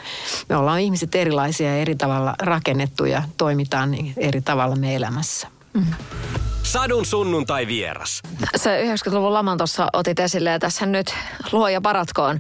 [0.50, 5.48] Me ollaan ihmiset erilaisia ja eri tavalla rakennettu ja toimitaan niin eri tavalla me elämässä.
[5.74, 5.94] Mm-hmm.
[6.64, 8.22] Sadun sunnuntai vieras.
[8.56, 11.16] Se 90-luvun laman tuossa otit esille ja tässä nyt
[11.52, 12.40] luoja paratkoon.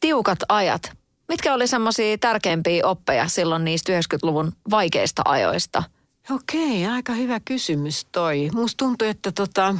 [0.00, 0.92] Tiukat ajat.
[1.28, 5.82] Mitkä oli semmoisia tärkeimpiä oppeja silloin niistä 90-luvun vaikeista ajoista–
[6.34, 8.50] Okei, aika hyvä kysymys toi.
[8.54, 9.74] Musta tuntuu, että tota,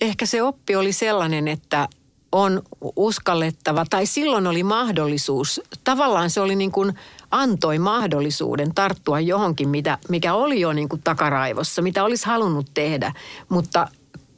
[0.00, 1.88] ehkä se oppi oli sellainen, että
[2.32, 2.62] on
[2.96, 6.92] uskallettava, tai silloin oli mahdollisuus, tavallaan se oli niin kuin
[7.30, 13.12] antoi mahdollisuuden tarttua johonkin, mitä, mikä oli jo niin kuin takaraivossa, mitä olisi halunnut tehdä,
[13.48, 13.88] mutta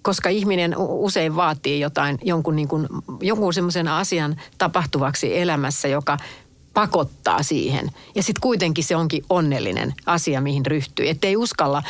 [0.02, 2.88] koska ihminen usein vaatii jotain, jonkun, niin kuin,
[3.20, 6.16] jonkun semmoisen asian tapahtuvaksi elämässä, joka
[6.76, 7.90] pakottaa siihen.
[8.14, 11.08] Ja sitten kuitenkin se onkin onnellinen asia, mihin ryhtyy.
[11.08, 11.82] Että ei uskalla,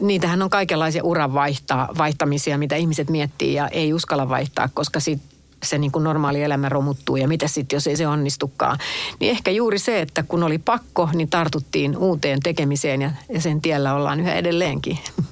[0.00, 5.30] niitähän on kaikenlaisia uran vaihtaa, vaihtamisia, mitä ihmiset miettii ja ei uskalla vaihtaa, koska sitten
[5.62, 8.78] se niin kuin normaali elämä romuttuu ja mitä sitten, jos ei se onnistukaan.
[9.20, 13.60] Niin ehkä juuri se, että kun oli pakko, niin tartuttiin uuteen tekemiseen ja, ja sen
[13.60, 14.98] tiellä ollaan yhä edelleenkin.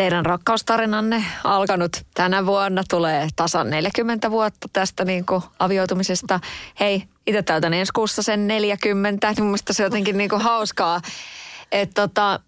[0.00, 6.40] Teidän rakkaustarinanne alkanut tänä vuonna tulee tasan 40 vuotta tästä niin kuin avioitumisesta.
[6.80, 11.00] Hei, itse täytän ensi kuussa sen 40, niin se jotenkin niin kuin hauskaa.
[11.72, 12.40] Et tota,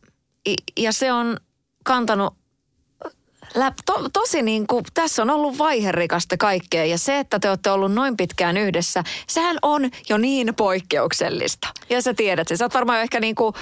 [0.78, 1.36] ja se on
[1.84, 2.34] kantanut
[3.54, 7.70] läp, to, tosi niin kuin, tässä on ollut vaiherikasta kaikkea ja se, että te olette
[7.70, 11.68] ollut noin pitkään yhdessä, sehän on jo niin poikkeuksellista.
[11.90, 12.56] Ja sä tiedät se.
[12.56, 13.54] Sä oot varmaan ehkä niin kuin,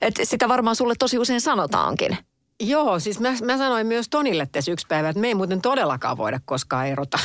[0.00, 2.18] että sitä varmaan sulle tosi usein sanotaankin.
[2.60, 6.16] Joo, siis mä, mä sanoin myös Tonille tässä yksi päivä, että me ei muuten todellakaan
[6.16, 7.18] voida koskaan erota.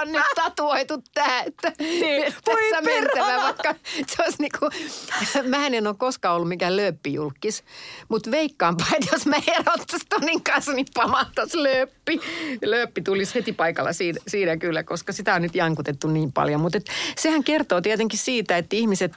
[0.00, 2.34] On nyt tatuoitu tämä, että niin.
[2.44, 3.74] tässä mentävä, vaikka
[4.06, 4.68] se olisi niinku,
[5.56, 7.64] mä en ole koskaan ollut mikään lööppijulkis,
[8.08, 12.20] mutta veikkaanpa, että jos mä erottaisin Tonin kanssa, niin pamahtaisi lööppi.
[12.64, 16.60] Lööppi tulisi heti paikalla siinä, siinä kyllä, koska sitä on nyt jankutettu niin paljon.
[16.60, 16.78] Mutta
[17.16, 19.12] sehän kertoo tietenkin siitä, että ihmiset,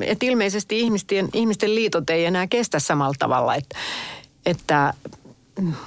[0.00, 3.78] että ilmeisesti ihmisten, ihmisten liitot ei enää kestä samalla tavalla, että
[4.46, 4.94] että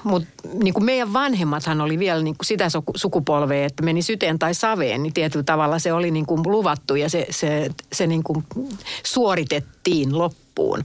[0.04, 0.30] mutta
[0.64, 5.04] niin kuin meidän vanhemmathan oli vielä niin kuin sitä sukupolvea, että meni syteen tai saveen,
[5.04, 8.46] niin tietyllä tavalla se oli niin kuin luvattu ja se, se, se niin kuin
[9.04, 10.84] suoritettiin loppuun.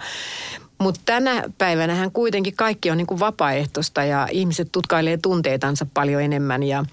[0.79, 6.63] Mutta tänä päivänä kuitenkin kaikki on niin kuin vapaaehtoista ja ihmiset tutkailee tunteitansa paljon enemmän
[6.63, 6.85] ja,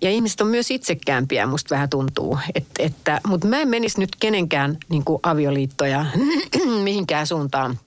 [0.00, 2.38] ja ihmiset on myös itsekäämpiä, musta vähän tuntuu.
[2.54, 6.06] Et, että, mutta mä en menisi nyt kenenkään niin kuin avioliittoja
[6.84, 7.78] mihinkään suuntaan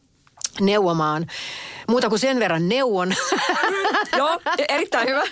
[0.62, 1.28] neuvomaan.
[1.90, 3.14] Muuta kuin sen verran neuvon.
[4.18, 4.40] Joo,
[4.70, 5.24] erittäin hyvä.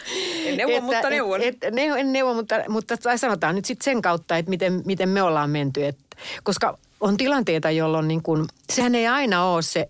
[0.46, 1.42] En neuvo, että, mutta neuvon.
[1.42, 4.82] Et, et, ne, en neuvo, mutta, mutta tai sanotaan nyt sitten sen kautta, että miten,
[4.86, 5.86] miten me ollaan menty.
[5.86, 5.98] Et,
[6.44, 9.90] koska on tilanteita, jolloin niin kun, sehän ei aina ole se,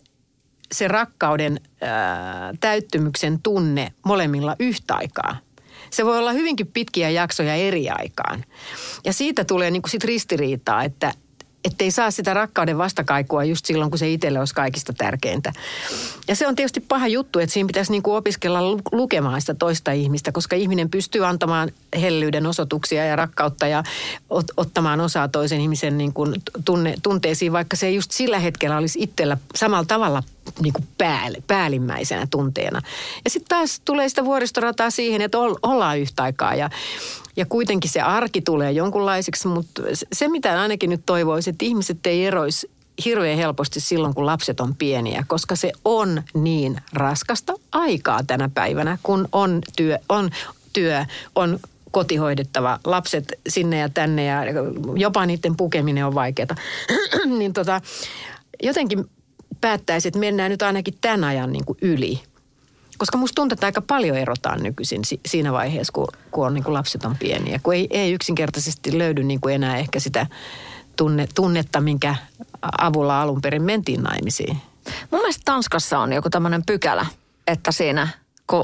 [0.71, 5.37] se rakkauden ää, täyttymyksen tunne molemmilla yhtä aikaa.
[5.89, 8.43] Se voi olla hyvinkin pitkiä jaksoja eri aikaan.
[9.03, 11.13] Ja siitä tulee niin sit ristiriitaa, että,
[11.65, 15.53] ettei saa sitä rakkauden vastakaikua just silloin, kun se itselle olisi kaikista tärkeintä.
[16.27, 18.59] Ja se on tietysti paha juttu, että siinä pitäisi niinku opiskella
[18.91, 23.83] lukemaan sitä toista ihmistä, koska ihminen pystyy antamaan hellyyden osoituksia ja rakkautta ja
[24.33, 26.27] ot- ottamaan osaa toisen ihmisen niinku
[26.65, 30.23] tunne, tunteisiin, vaikka se ei just sillä hetkellä olisi itsellä samalla tavalla
[30.61, 32.81] niin kuin päälle, päällimmäisenä tunteena.
[33.23, 36.69] Ja sitten taas tulee sitä vuoristorataa siihen, että ollaan yhtä aikaa ja
[37.37, 39.81] ja kuitenkin se arki tulee jonkunlaiseksi, mutta
[40.13, 42.69] se mitä ainakin nyt toivoisin, että ihmiset ei eroisi
[43.05, 48.97] hirveän helposti silloin, kun lapset on pieniä, koska se on niin raskasta aikaa tänä päivänä,
[49.03, 50.29] kun on työ, on,
[50.73, 51.59] työ, on
[51.91, 54.41] kotihoidettava, lapset sinne ja tänne ja
[54.95, 56.55] jopa niiden pukeminen on vaikeaa.
[57.39, 57.81] niin tota,
[58.63, 59.09] jotenkin
[59.65, 62.19] päättäisi, että mennään nyt ainakin tämän ajan niin kuin yli–
[62.97, 66.63] koska musta tuntuu, että aika paljon erotaan nykyisin si- siinä vaiheessa, kun, kun on niin
[66.63, 67.59] kuin lapset on pieniä.
[67.63, 70.27] Kun ei, ei yksinkertaisesti löydy niin kuin enää ehkä sitä
[70.95, 72.15] tunne, tunnetta, minkä
[72.77, 74.57] avulla alun perin mentiin naimisiin.
[75.11, 77.05] Mun mielestä Tanskassa on joku tämmöinen pykälä,
[77.47, 78.07] että siinä
[78.47, 78.63] kun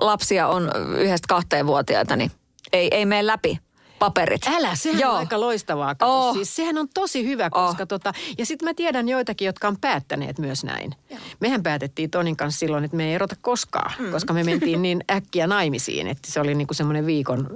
[0.00, 2.30] lapsia on yhdestä kahteen vuotiaita, niin
[2.72, 3.58] ei, ei mene läpi
[3.98, 4.46] paperit.
[4.46, 5.12] Älä, sehän Joo.
[5.12, 5.94] on aika loistavaa.
[6.02, 6.34] Oh.
[6.34, 7.88] Siis, sehän on tosi hyvä, koska oh.
[7.88, 10.94] tota, ja sitten mä tiedän joitakin, jotka on päättäneet myös näin.
[11.10, 11.20] Joo.
[11.40, 14.10] Mehän päätettiin Tonin kanssa silloin, että me ei erota koskaan, mm.
[14.10, 17.50] koska me mentiin niin äkkiä naimisiin, että se oli niinku semmoinen viikon,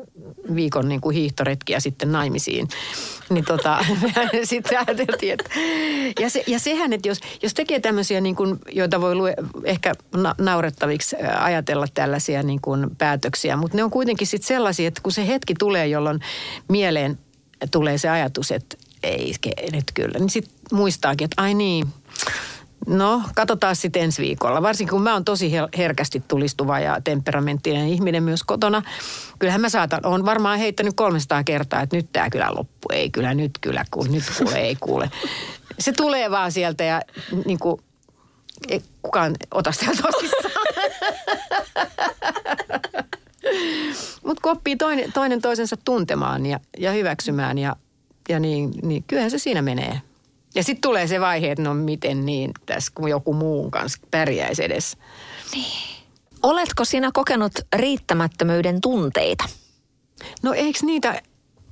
[0.55, 2.69] viikon niinku hiihtoretki ja sitten naimisiin.
[3.35, 3.85] Niin tota,
[4.45, 5.51] sitten ajateltiin, että
[6.21, 9.95] ja, se, ja sehän, että jos, jos tekee tämmöisiä, niin kuin, joita voi lue, ehkä
[10.17, 15.13] na, naurettaviksi ajatella tällaisia niin kuin päätöksiä, mutta ne on kuitenkin sitten sellaisia, että kun
[15.13, 16.21] se hetki tulee, jolloin
[16.69, 17.19] mieleen
[17.71, 19.35] tulee se ajatus, että ei
[19.73, 20.19] nyt kyllä.
[20.19, 21.87] Niin sitten muistaakin, että ai niin,
[22.87, 24.63] No, katsotaan sitten ensi viikolla.
[24.63, 28.83] Varsinkin kun mä oon tosi herkästi tulistuva ja temperamenttinen ihminen myös kotona.
[29.39, 32.89] Kyllähän mä saatan, on varmaan heittänyt 300 kertaa, että nyt tää kyllä loppu.
[32.93, 35.11] Ei kyllä, nyt kyllä, kun nyt kuule, ei kuule.
[35.79, 37.03] Se tulee vaan sieltä ja
[37.47, 37.83] niin kuin,
[38.69, 40.53] ei kukaan ota sitä tosissaan.
[44.27, 47.77] Mutta kun oppii toinen, toinen toisensa tuntemaan ja, ja hyväksymään ja,
[48.29, 50.01] ja niin, niin kyllähän se siinä menee.
[50.55, 54.65] Ja sitten tulee se vaihe, että no miten niin tässä, kun joku muun kanssa pärjäisi
[54.65, 54.97] edes.
[55.53, 55.93] Niin.
[56.43, 59.45] Oletko sinä kokenut riittämättömyyden tunteita?
[60.43, 61.23] No eikö niitä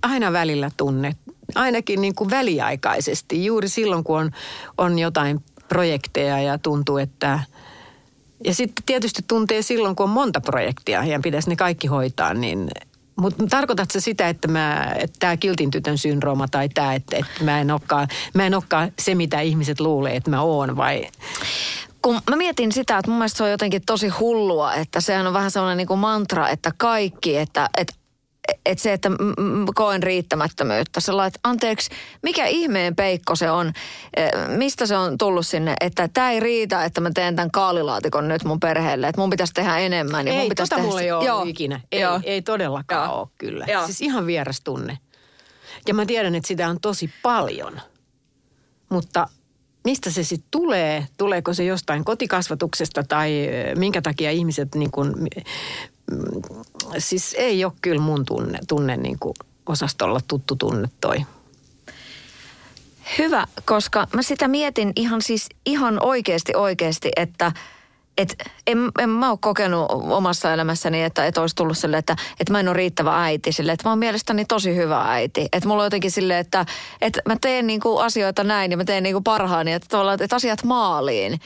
[0.02, 1.16] aina välillä tunne?
[1.54, 4.30] Ainakin niin kuin väliaikaisesti, juuri silloin kun on,
[4.78, 7.40] on jotain projekteja ja tuntuu, että–
[8.44, 12.70] ja sitten tietysti tuntee silloin, kun on monta projektia ja pitäisi ne kaikki hoitaa, niin
[13.20, 17.60] mutta tarkoitatko sitä, että, mä, että tämä kiltin tytön syndrooma tai tämä, että, että mä,
[17.60, 21.06] en olekaan, mä en olekaan se, mitä ihmiset luulee, että mä oon vai?
[22.02, 25.32] Kun mä mietin sitä, että mun mielestä se on jotenkin tosi hullua, että sehän on
[25.32, 27.92] vähän sellainen niin kuin mantra, että kaikki, että, että
[28.66, 29.10] että se, että
[29.74, 31.00] koen riittämättömyyttä.
[31.00, 31.90] Sellainen, että anteeksi,
[32.22, 33.72] mikä ihmeen peikko se on?
[34.16, 35.74] E, mistä se on tullut sinne?
[35.80, 39.08] Että tämä ei riitä, että mä teen tämän kaalilaatikon nyt mun perheelle.
[39.08, 40.26] Että mun pitäisi tehdä enemmän.
[40.26, 40.88] Ja ei, mun pitäisi tota tehdä...
[40.88, 41.44] mulla ei ole Joo.
[41.46, 41.80] ikinä.
[41.92, 42.20] Ei, Joo.
[42.24, 43.20] ei todellakaan Joo.
[43.20, 43.66] ole kyllä.
[43.68, 43.84] Joo.
[43.84, 44.98] Siis ihan vieras tunne.
[45.88, 47.80] Ja mä tiedän, että sitä on tosi paljon.
[48.88, 49.28] Mutta
[49.84, 51.06] mistä se sitten tulee?
[51.16, 55.28] Tuleeko se jostain kotikasvatuksesta tai minkä takia ihmiset niin kun
[56.98, 59.34] siis ei ole kyllä mun tunne, tunne niin kuin
[59.66, 61.16] osastolla tuttu tunne toi.
[63.18, 67.52] Hyvä, koska mä sitä mietin ihan siis ihan oikeasti oikeasti, että
[68.18, 68.36] et
[68.66, 72.60] en, en mä ole kokenut omassa elämässäni, että, että olisi tullut sille, että, että mä
[72.60, 75.48] en ole riittävä äiti sille, että mä oon mielestäni tosi hyvä äiti.
[75.52, 76.66] Että mulla on jotenkin sille, että,
[77.00, 81.40] että mä teen niinku asioita näin ja mä teen niinku parhaani, että, että asiat maaliin.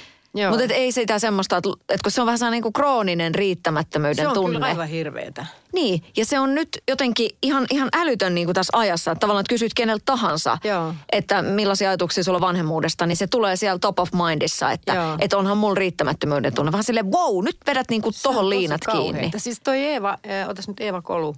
[0.51, 1.71] Mutta ei sitä semmoista, että,
[2.03, 4.35] kun se on vähän sellainen niin kuin krooninen riittämättömyyden tunne.
[4.35, 4.57] Se on tunne.
[4.57, 5.47] kyllä aivan hirveetä.
[5.73, 9.11] Niin, ja se on nyt jotenkin ihan, ihan älytön niin kuin tässä ajassa.
[9.11, 10.95] Että tavallaan, että kysyt keneltä tahansa, Joo.
[11.13, 15.39] että millaisia ajatuksia sulla on vanhemmuudesta, niin se tulee siellä top of mindissa, että, että
[15.39, 16.73] onhan mulla riittämättömyyden tunne.
[16.73, 19.31] Vähän silleen, wow, nyt vedät niin kuin tohon liinat kiinni.
[19.37, 21.37] Siis toi Eeva, äh, otas nyt Eeva Kolu,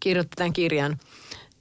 [0.00, 0.98] kirjoitti tämän kirjan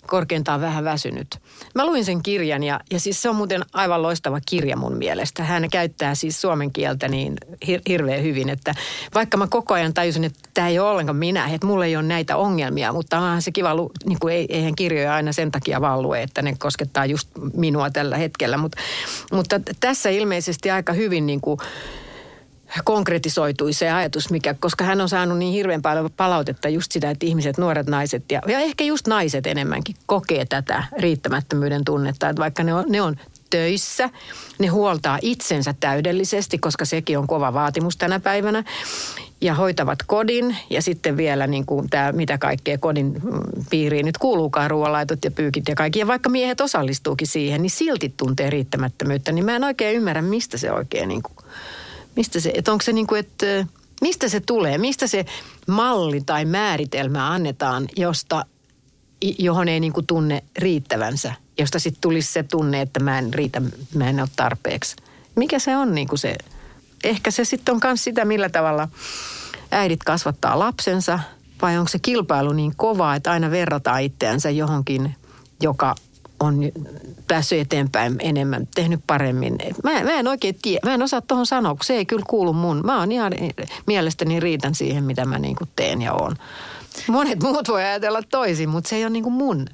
[0.08, 1.40] korkeintaan vähän väsynyt.
[1.76, 5.44] Mä luin sen kirjan ja, ja siis se on muuten aivan loistava kirja mun mielestä.
[5.44, 7.36] Hän käyttää siis suomen kieltä niin
[7.66, 8.74] hir- hirveän hyvin, että
[9.16, 12.04] vaikka mä koko ajan tajusin, että tämä ei ole ollenkaan minä, että mulla ei ole
[12.04, 13.72] näitä ongelmia, mutta onhan se kiva,
[14.06, 17.90] niin kuin ei, eihän kirjoja aina sen takia vaan lue, että ne koskettaa just minua
[17.90, 18.58] tällä hetkellä.
[18.58, 18.76] Mut,
[19.32, 21.60] mutta tässä ilmeisesti aika hyvin niin kuin
[22.84, 27.26] konkretisoitui se ajatus, mikä, koska hän on saanut niin hirveän paljon palautetta just sitä, että
[27.26, 32.64] ihmiset, nuoret naiset ja, ja ehkä just naiset enemmänkin kokee tätä riittämättömyyden tunnetta, että vaikka
[32.64, 33.16] ne on, ne on
[33.50, 34.10] töissä,
[34.60, 38.64] ne huoltaa itsensä täydellisesti, koska sekin on kova vaatimus tänä päivänä
[39.42, 44.18] ja hoitavat kodin ja sitten vielä niin kuin tämä, mitä kaikkea kodin mm, piiriin nyt
[44.18, 46.00] kuuluukaan, ruoanlaitot ja pyykit ja kaikki.
[46.00, 50.58] Ja vaikka miehet osallistuukin siihen, niin silti tuntee riittämättömyyttä, niin mä en oikein ymmärrä, mistä
[50.58, 51.36] se oikein niin kuin
[52.16, 53.46] Mistä se, että onko se niin kuin, että
[54.02, 54.78] mistä se tulee?
[54.78, 55.26] Mistä se
[55.68, 58.46] malli tai määritelmä annetaan, josta,
[59.22, 61.34] johon ei niin kuin tunne riittävänsä?
[61.58, 63.62] Josta sitten tulisi se tunne, että mä en riitä,
[63.96, 64.96] mä en ole tarpeeksi.
[65.36, 66.36] Mikä se on niin kuin se?
[67.04, 68.88] Ehkä se sitten on myös sitä, millä tavalla
[69.72, 71.20] äidit kasvattaa lapsensa.
[71.62, 75.16] Vai onko se kilpailu niin kovaa, että aina verrataan itseänsä johonkin,
[75.62, 75.96] joka
[76.44, 76.60] on
[77.28, 79.56] päässyt eteenpäin enemmän, tehnyt paremmin.
[79.84, 82.54] Mä, mä en oikein tiedä, mä en osaa tuohon sanoa, kun se ei kyllä kuulu
[82.54, 82.82] mun.
[82.86, 83.34] Mä oon ihan
[83.88, 86.36] mielestäni riitän siihen, mitä mä niin teen ja oon.
[87.08, 89.66] Monet muut voi ajatella toisin, mutta se ei ole niin kuin mun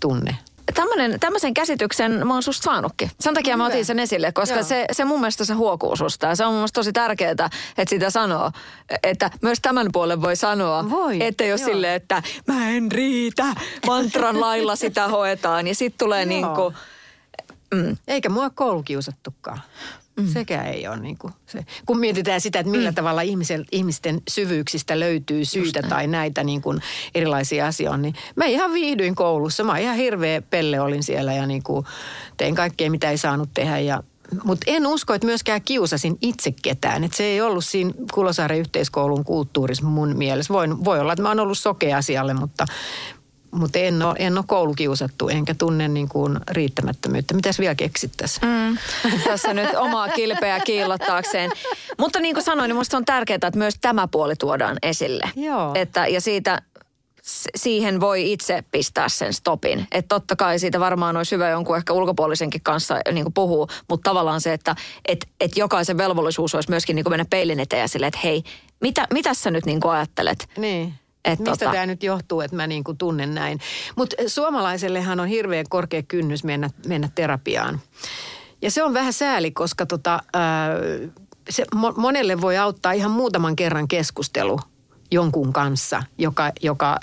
[0.00, 0.36] tunne
[0.74, 3.10] tämmönen, tämmöisen käsityksen mä oon susta saanutkin.
[3.20, 6.26] Sen takia mä otin sen esille, koska se, se mun mielestä se huokuu susta.
[6.26, 7.50] Ja se on mun mielestä tosi tärkeää, että
[7.88, 8.50] sitä sanoo.
[9.02, 10.90] Että myös tämän puolen voi sanoa.
[10.90, 13.44] Voi, että jos sille, että mä en riitä,
[13.86, 15.66] mantran lailla sitä hoetaan.
[15.66, 16.74] Ja sitten tulee niin kuin...
[17.74, 17.96] Mm.
[18.08, 19.60] Eikä mua koulukiusattukaan.
[20.16, 20.26] Mm.
[20.26, 21.64] Sekään ei ole niin kuin se.
[21.86, 22.94] Kun mietitään sitä, että millä mm.
[22.94, 26.80] tavalla ihmisen, ihmisten syvyyksistä löytyy syytä tai näitä niin kuin
[27.14, 29.64] erilaisia asioita, niin mä ihan viihdyin koulussa.
[29.64, 31.86] Mä ihan hirveä pelle olin siellä ja niin kuin
[32.36, 34.02] tein kaikkea, mitä ei saanut tehdä ja
[34.44, 37.04] mutta en usko, että myöskään kiusasin itse ketään.
[37.04, 40.54] Että se ei ollut siinä Kulosaaren yhteiskoulun kulttuurissa mun mielestä.
[40.54, 42.66] Voi, voi olla, että mä oon ollut sokea asialle, mutta,
[43.54, 47.34] mutta en ole, en ole koulukiusattu, enkä tunne niin kuin riittämättömyyttä.
[47.34, 48.48] Mitäs vielä keksittäisiin?
[48.48, 48.78] Mm,
[49.24, 51.50] tässä nyt omaa kilpeä kiillottaakseen.
[51.98, 55.30] Mutta niin kuin sanoin, niin minusta on tärkeää, että myös tämä puoli tuodaan esille.
[55.36, 55.72] Joo.
[55.74, 56.62] Että, ja siitä
[57.56, 59.86] siihen voi itse pistää sen stopin.
[59.92, 64.10] Että totta kai siitä varmaan olisi hyvä jonkun ehkä ulkopuolisenkin kanssa niin kuin puhuu, mutta
[64.10, 64.76] tavallaan se, että
[65.08, 68.42] et, et jokaisen velvollisuus olisi myöskin niin kuin mennä peilin eteen ja silleen, että hei,
[68.80, 70.48] mitä, mitä sä nyt niin kuin ajattelet?
[70.56, 70.94] Niin.
[71.24, 71.72] Et Mistä tota...
[71.72, 73.60] tämä nyt johtuu, että mä niin kuin tunnen näin.
[73.96, 77.80] Mutta suomalaisellehan on hirveän korkea kynnys mennä, mennä terapiaan.
[78.62, 80.70] Ja se on vähän sääli, koska tota, ää,
[81.50, 81.64] se
[81.96, 84.58] monelle voi auttaa ihan muutaman kerran keskustelu
[85.10, 86.98] jonkun kanssa, joka, joka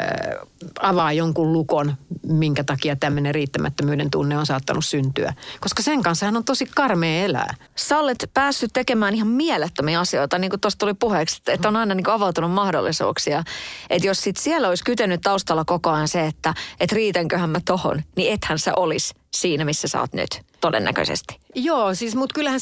[0.82, 5.34] avaa jonkun lukon, minkä takia tämmöinen riittämättömyyden tunne on saattanut syntyä.
[5.60, 7.56] Koska sen kanssa hän on tosi karmea elää.
[7.76, 11.96] Sä olet päässyt tekemään ihan mielettömiä asioita, niin kuin tuossa tuli puheeksi, että on aina
[11.96, 13.44] niin kuin avautunut mahdollisuuksia.
[13.90, 18.02] Että jos sit siellä olisi kytenyt taustalla koko ajan se, että et riitänköhän mä tohon,
[18.16, 21.40] niin ethän sä olisi siinä, missä sä oot nyt todennäköisesti.
[21.56, 22.60] Joo, siis mutta kyllähän,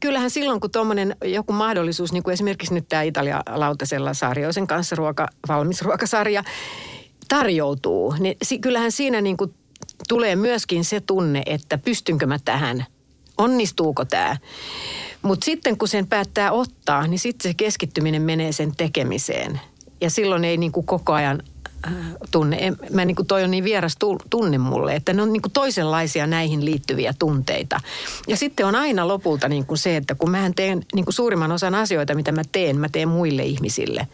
[0.00, 4.96] kyllähän silloin, kun tuommoinen joku mahdollisuus, niin kuin esimerkiksi nyt tämä Italia lautasella Saarioisen kanssa
[4.96, 6.44] ruoka, valmis ruokasarja,
[7.28, 9.54] tarjoutuu, niin kyllähän siinä niin kuin
[10.08, 12.86] tulee myöskin se tunne, että pystynkö mä tähän,
[13.38, 14.36] onnistuuko tämä.
[15.22, 19.60] Mutta sitten kun sen päättää ottaa, niin sitten se keskittyminen menee sen tekemiseen.
[20.00, 21.42] Ja silloin ei niin kuin koko ajan
[22.30, 22.56] tunne.
[22.60, 23.96] En, mä niin kuin toi on niin vieras
[24.30, 27.80] tunne mulle, että ne on niin kuin toisenlaisia näihin liittyviä tunteita.
[28.28, 31.52] Ja sitten on aina lopulta niin kuin se, että kun mä teen niin kuin suurimman
[31.52, 34.08] osan asioita, mitä mä teen, mä teen muille ihmisille.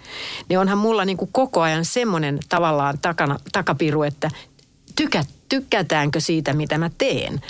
[0.48, 4.30] Niin onhan mulla niin kuin koko ajan semmoinen tavallaan takana, takapiru, että
[4.96, 7.40] tykä, tykätäänkö siitä, mitä mä teen.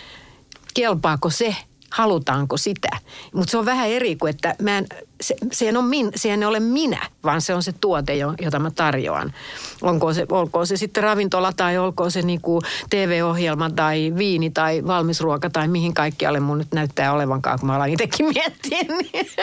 [0.75, 1.57] Kelpaako se
[1.91, 2.89] halutaanko sitä.
[3.35, 4.87] Mutta se on vähän eri kuin, että mä en,
[5.21, 8.59] se, se, en ole min, se en ole minä, vaan se on se tuote, jota
[8.59, 9.33] mä tarjoan.
[9.83, 12.61] Onko se, olkoon se sitten ravintola tai olkoon se niinku
[12.91, 17.89] TV-ohjelma tai viini tai valmisruoka tai mihin kaikkialle mun nyt näyttää olevankaan, kun mä alan
[17.89, 18.79] itsekin miettiä.
[18.89, 19.27] Niin.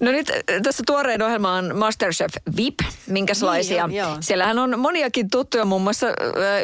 [0.00, 0.32] No nyt
[0.62, 2.74] tässä tuoreen ohjelma on Masterchef VIP.
[3.06, 3.86] Minkälaisia?
[3.86, 4.16] Niin, joo, joo.
[4.20, 6.06] Siellähän on moniakin tuttuja, muun muassa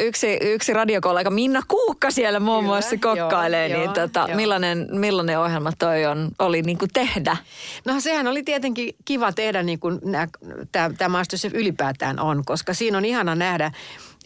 [0.00, 3.68] yksi, yksi radiokollega Minna Kuukka siellä muun muassa kokkailee.
[3.68, 4.36] Joo, niin tota, joo.
[4.36, 7.36] Millainen, millainen ohjelma toi on, oli niin kuin tehdä?
[7.84, 10.00] No sehän oli tietenkin kiva tehdä niin kuin
[10.72, 13.72] tämä Masterchef ylipäätään on, koska siinä on ihana nähdä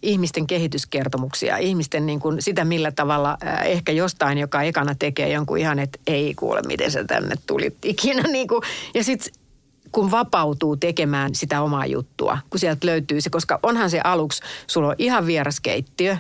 [0.03, 5.59] ihmisten kehityskertomuksia, ihmisten niin kuin sitä millä tavalla äh, ehkä jostain, joka ekana tekee jonkun
[5.59, 8.23] ihan, että ei kuule, miten sä tänne tulit ikinä.
[8.23, 8.63] Niin kuin,
[8.95, 9.33] ja sitten
[9.93, 14.89] kun vapautuu tekemään sitä omaa juttua, kun sieltä löytyy se, koska onhan se aluksi, sulla
[14.89, 16.17] on ihan vieras keittiö,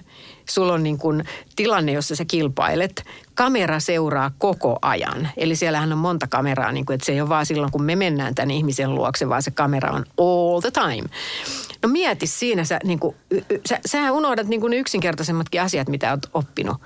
[0.50, 1.24] sulla on niin kuin
[1.56, 3.04] tilanne, jossa sä kilpailet,
[3.40, 5.28] kamera seuraa koko ajan.
[5.36, 7.96] Eli siellähän on monta kameraa, niin kuin, että se ei ole vaan silloin, kun me
[7.96, 11.08] mennään tämän ihmisen luokse, vaan se kamera on all the time.
[11.82, 13.16] No mieti siinä, sä, niin kuin,
[13.68, 16.76] sä, sä unohdat niin kuin yksinkertaisemmatkin asiat, mitä oot oppinut.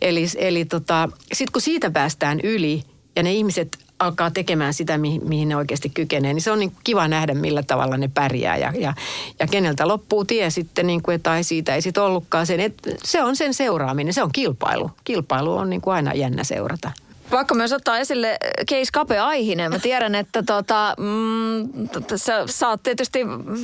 [0.00, 2.82] Eli, eli tota, sitten kun siitä päästään yli
[3.16, 6.72] ja ne ihmiset alkaa tekemään sitä, mihin, mihin ne oikeasti kykenee, niin se on niin
[6.84, 8.94] kiva nähdä, millä tavalla ne pärjää ja, ja,
[9.40, 12.60] ja keneltä loppuu tie sitten, niin kuin, tai siitä ei sitten ollutkaan sen.
[12.60, 12.74] Et
[13.04, 14.90] se on sen seuraaminen, se on kilpailu.
[15.04, 16.92] Kilpailu on niin kuin aina jännä seurata.
[17.30, 18.38] Vaikka myös ottaa esille
[18.70, 19.72] case Kape Aihinen.
[19.72, 23.18] Mä tiedän, että tota, mm, sä saat tietysti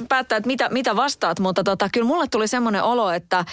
[0.09, 3.45] päättää, että mitä, mitä vastaat, mutta tota, kyllä mulle tuli semmoinen olo, että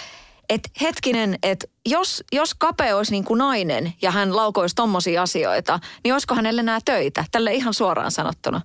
[0.50, 5.80] et hetkinen, että jos, jos Kape olisi niin kuin nainen ja hän laukoisi tommosia asioita,
[6.04, 7.24] niin olisiko hänelle nämä töitä?
[7.30, 8.60] Tälle ihan suoraan sanottuna.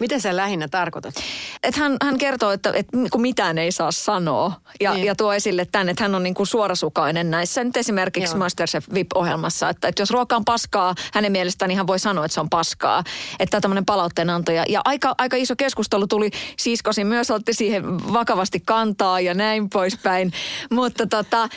[0.00, 1.14] Miten sä lähinnä tarkoitat?
[1.62, 5.06] Et hän, hän kertoo, että, että kun mitään ei saa sanoa ja, niin.
[5.06, 8.38] ja tuo esille tämän, että hän on niin kuin suorasukainen näissä nyt esimerkiksi Joo.
[8.38, 12.34] Masterchef VIP-ohjelmassa, että, että jos ruoka on paskaa, hänen mielestään niin hän voi sanoa, että
[12.34, 13.04] se on paskaa.
[13.38, 18.62] Että tämmöinen palautteenanto ja, ja aika, aika iso keskustelu tuli, siiskosi myös otti siihen vakavasti
[18.66, 20.32] kantaa ja näin poispäin.
[20.70, 21.48] Mutta tota,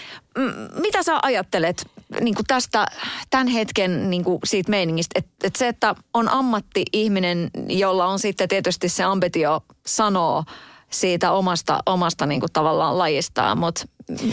[0.82, 1.86] mitä sä ajattelet
[2.22, 2.86] niin kuin tästä
[3.30, 8.48] tämän hetken niin kuin siitä meiningistä, että, että se, että on ammatti-ihminen, jolla on sitten
[8.48, 10.44] tietysti se ambitio sanoa
[10.90, 13.86] siitä omasta, omasta niin kuin tavallaan lajistaan, mutta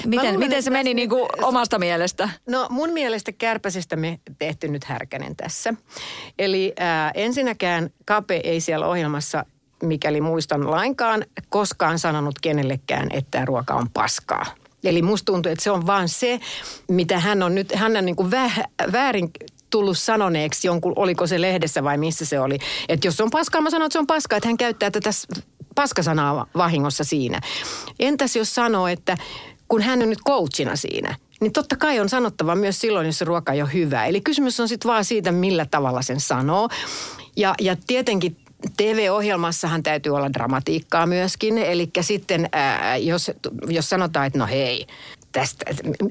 [0.04, 2.28] miten, luulen, miten se meni niin kuin omasta mielestä?
[2.48, 5.74] No mun mielestä kärpäsestä me tehty nyt härkänen tässä.
[6.38, 9.44] Eli ää, ensinnäkään Kape ei siellä ohjelmassa
[9.82, 14.46] mikäli muistan lainkaan, koskaan sanonut kenellekään, että ruoka on paskaa.
[14.84, 16.40] Eli musta tuntuu, että se on vaan se,
[16.88, 18.50] mitä hän on nyt, hän on niin kuin vä,
[18.92, 19.30] väärin
[19.70, 22.58] tullut sanoneeksi jonkun, oliko se lehdessä vai missä se oli.
[22.88, 25.10] Että jos on paskaa, mä sanon, että se on paskaa, että hän käyttää tätä
[25.74, 27.40] paskasanaa vahingossa siinä.
[27.98, 29.16] Entäs jos sanoo, että
[29.68, 33.24] kun hän on nyt coachina siinä, niin totta kai on sanottava myös silloin, jos se
[33.24, 34.06] ruoka ei ole hyvä.
[34.06, 36.68] Eli kysymys on sitten vaan siitä, millä tavalla sen sanoo.
[37.36, 38.36] Ja, ja tietenkin
[38.76, 41.58] TV-ohjelmassahan täytyy olla dramatiikkaa myöskin.
[41.58, 43.30] Eli sitten ää, jos,
[43.68, 44.86] jos sanotaan, että no hei,
[45.32, 45.64] tästä,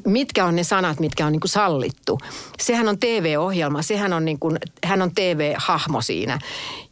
[0.06, 2.18] mitkä on ne sanat, mitkä on niin kuin sallittu.
[2.60, 6.40] Sehän on TV-ohjelma, sehän on niin kuin, hän on TV-hahmo siinä.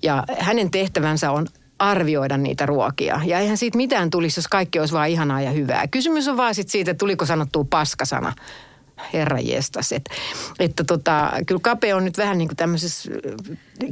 [0.03, 1.47] Ja hänen tehtävänsä on
[1.79, 3.21] arvioida niitä ruokia.
[3.25, 5.87] Ja eihän siitä mitään tulisi, jos kaikki olisi vain ihanaa ja hyvää.
[5.87, 8.33] Kysymys on vaan sit siitä, että tuliko sanottua paskasana
[9.13, 9.91] herra jestas.
[9.91, 10.09] Et,
[10.59, 13.11] että tota, kyllä Kape on nyt vähän niin kuin tämmöisessä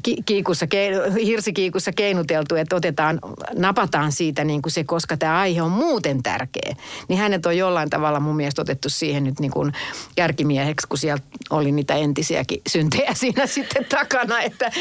[0.03, 3.19] ki- kiikussa, ke- hirsikiikussa keinuteltu, että otetaan,
[3.55, 6.75] napataan siitä niin kuin se, koska tämä aihe on muuten tärkeä.
[7.07, 9.73] Niin hänet on jollain tavalla mun mielestä otettu siihen nyt niin kuin
[10.15, 14.41] kärkimieheksi, kun siellä oli niitä entisiäkin syntejä siinä sitten takana.
[14.41, 14.71] Että,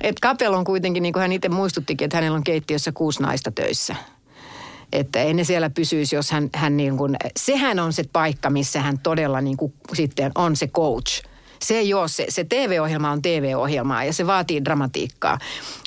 [0.00, 3.50] että Kapel on kuitenkin, niin kuin hän itse muistuttikin, että hänellä on keittiössä kuusi naista
[3.50, 3.96] töissä
[4.94, 8.80] että ei ne siellä pysyisi, jos hän, hän niin kuin, sehän on se paikka, missä
[8.80, 11.22] hän todella niin kuin sitten on se coach.
[11.62, 15.38] Se ei ole, se, se TV-ohjelma on TV-ohjelmaa ja se vaatii dramatiikkaa.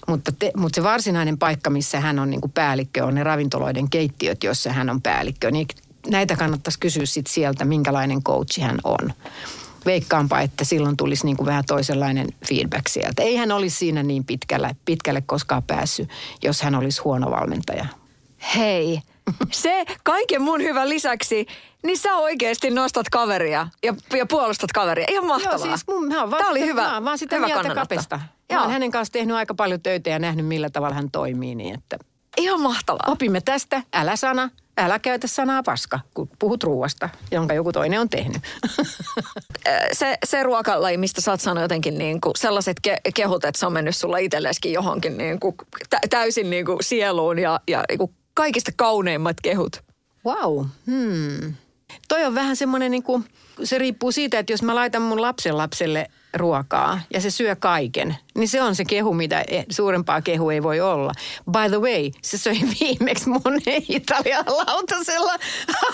[0.07, 3.89] Mutta, te, mutta se varsinainen paikka, missä hän on niin kuin päällikkö, on ne ravintoloiden
[3.89, 5.51] keittiöt, joissa hän on päällikkö.
[5.51, 5.67] Niin
[6.07, 9.13] näitä kannattaisi kysyä sitten sieltä, minkälainen coachi hän on
[9.85, 13.23] veikkaanpa, että silloin tulisi niin kuin vähän toisenlainen feedback sieltä.
[13.23, 16.09] Ei hän olisi siinä niin pitkälle, pitkälle koskaan päässyt,
[16.43, 17.85] jos hän olisi huono valmentaja
[18.55, 18.99] hei,
[19.51, 21.45] se kaiken mun hyvän lisäksi,
[21.83, 25.05] niin sä oikeasti nostat kaveria ja, ja puolustat kaveria.
[25.09, 25.57] Ihan mahtavaa.
[25.57, 26.81] Joo, siis mun, mä oon vaan Tämä oli sitä, hyvä.
[26.81, 28.19] Mä oon vaan sitä hyvä mieltä kapesta.
[28.53, 31.55] Mä oon hänen kanssa tehnyt aika paljon töitä ja nähnyt, millä tavalla hän toimii.
[31.55, 31.97] Niin että
[32.37, 33.11] Ihan mahtavaa.
[33.11, 38.09] Opimme tästä, älä sana, älä käytä sanaa paska, kun puhut ruuasta, jonka joku toinen on
[38.09, 38.41] tehnyt.
[39.93, 43.65] se, se ruokalaji, mistä sä oot sanonut jotenkin niin kuin sellaiset ke- kehut, että se
[43.65, 45.55] on mennyt sulla itselleskin johonkin niin kuin
[46.09, 49.83] täysin niin kuin sieluun ja, ja niin kuin kaikista kauneimmat kehut.
[50.25, 50.65] Wow.
[50.85, 51.53] Hmm.
[52.07, 53.25] Toi on vähän semmoinen niin kuin,
[53.63, 56.07] se riippuu siitä, että jos mä laitan mun lapsen lapselle
[56.37, 60.63] ruokaa ja se syö kaiken, niin se on se kehu, mitä e, suurempaa kehu ei
[60.63, 61.11] voi olla.
[61.51, 65.33] By the way, se söi viimeksi mun Italian lautasella.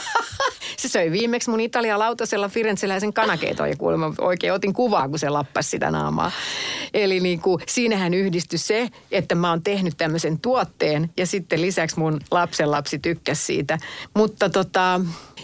[0.81, 5.29] se söi viimeksi mun Italian lautasella Firenzeläisen kanakeiton ja kuulemma oikein otin kuvaa, kun se
[5.29, 6.31] lappasi sitä naamaa.
[6.93, 11.99] Eli niin kuin, siinähän yhdistyi se, että mä oon tehnyt tämmöisen tuotteen ja sitten lisäksi
[11.99, 13.77] mun lapsen lapsi tykkäsi siitä.
[14.13, 15.01] Mutta tota,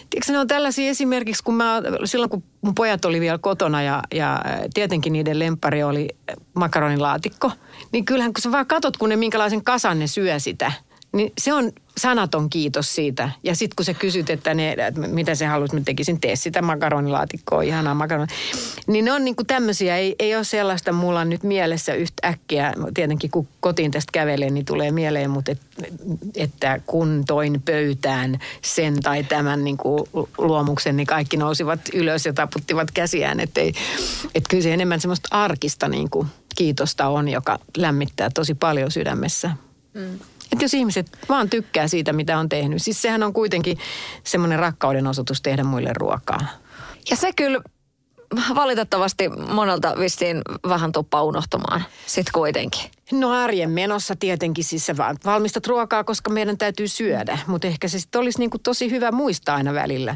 [0.09, 4.03] Tiedätkö, ne on tällaisia esimerkiksi, kun mä, silloin kun mun pojat oli vielä kotona ja,
[4.13, 4.41] ja
[4.73, 6.07] tietenkin niiden lempari oli
[6.53, 7.51] makaronilaatikko,
[7.91, 10.71] niin kyllähän kun sä vaan katot, kun ne minkälaisen kasan ne syö sitä,
[11.11, 13.29] Niin se on sanaton kiitos siitä.
[13.43, 16.61] Ja sitten kun sä kysyt, että, ne, että mitä se haluaisi, mä tekisin, tee sitä
[16.61, 18.27] makaronilaatikkoa, ihanaa makaron.
[18.87, 22.73] Niin ne on niinku tämmöisiä, ei, ei ole sellaista mulla nyt mielessä yhtä äkkiä.
[22.93, 25.61] Tietenkin kun kotiin tästä kävelee, niin tulee mieleen, mutta et,
[26.35, 30.07] että kun toin pöytään sen tai tämän niinku
[30.37, 33.39] luomuksen, niin kaikki nousivat ylös ja taputtivat käsiään.
[33.39, 33.61] Että
[34.35, 39.51] et kyllä se enemmän semmoista arkista niinku kiitosta on, joka lämmittää tosi paljon sydämessä.
[39.93, 40.19] Mm.
[40.51, 42.81] Että jos ihmiset vaan tykkää siitä, mitä on tehnyt.
[42.81, 43.77] Siis sehän on kuitenkin
[44.23, 46.39] semmoinen rakkauden osoitus tehdä muille ruokaa.
[47.09, 47.61] Ja se kyllä
[48.55, 52.81] valitettavasti monelta vissiin vähän tuppaa unohtumaan sitten kuitenkin.
[53.11, 57.37] No arjen menossa tietenkin siis sä vaan valmistat ruokaa, koska meidän täytyy syödä.
[57.47, 60.15] Mutta ehkä se sitten olisi niinku tosi hyvä muistaa aina välillä,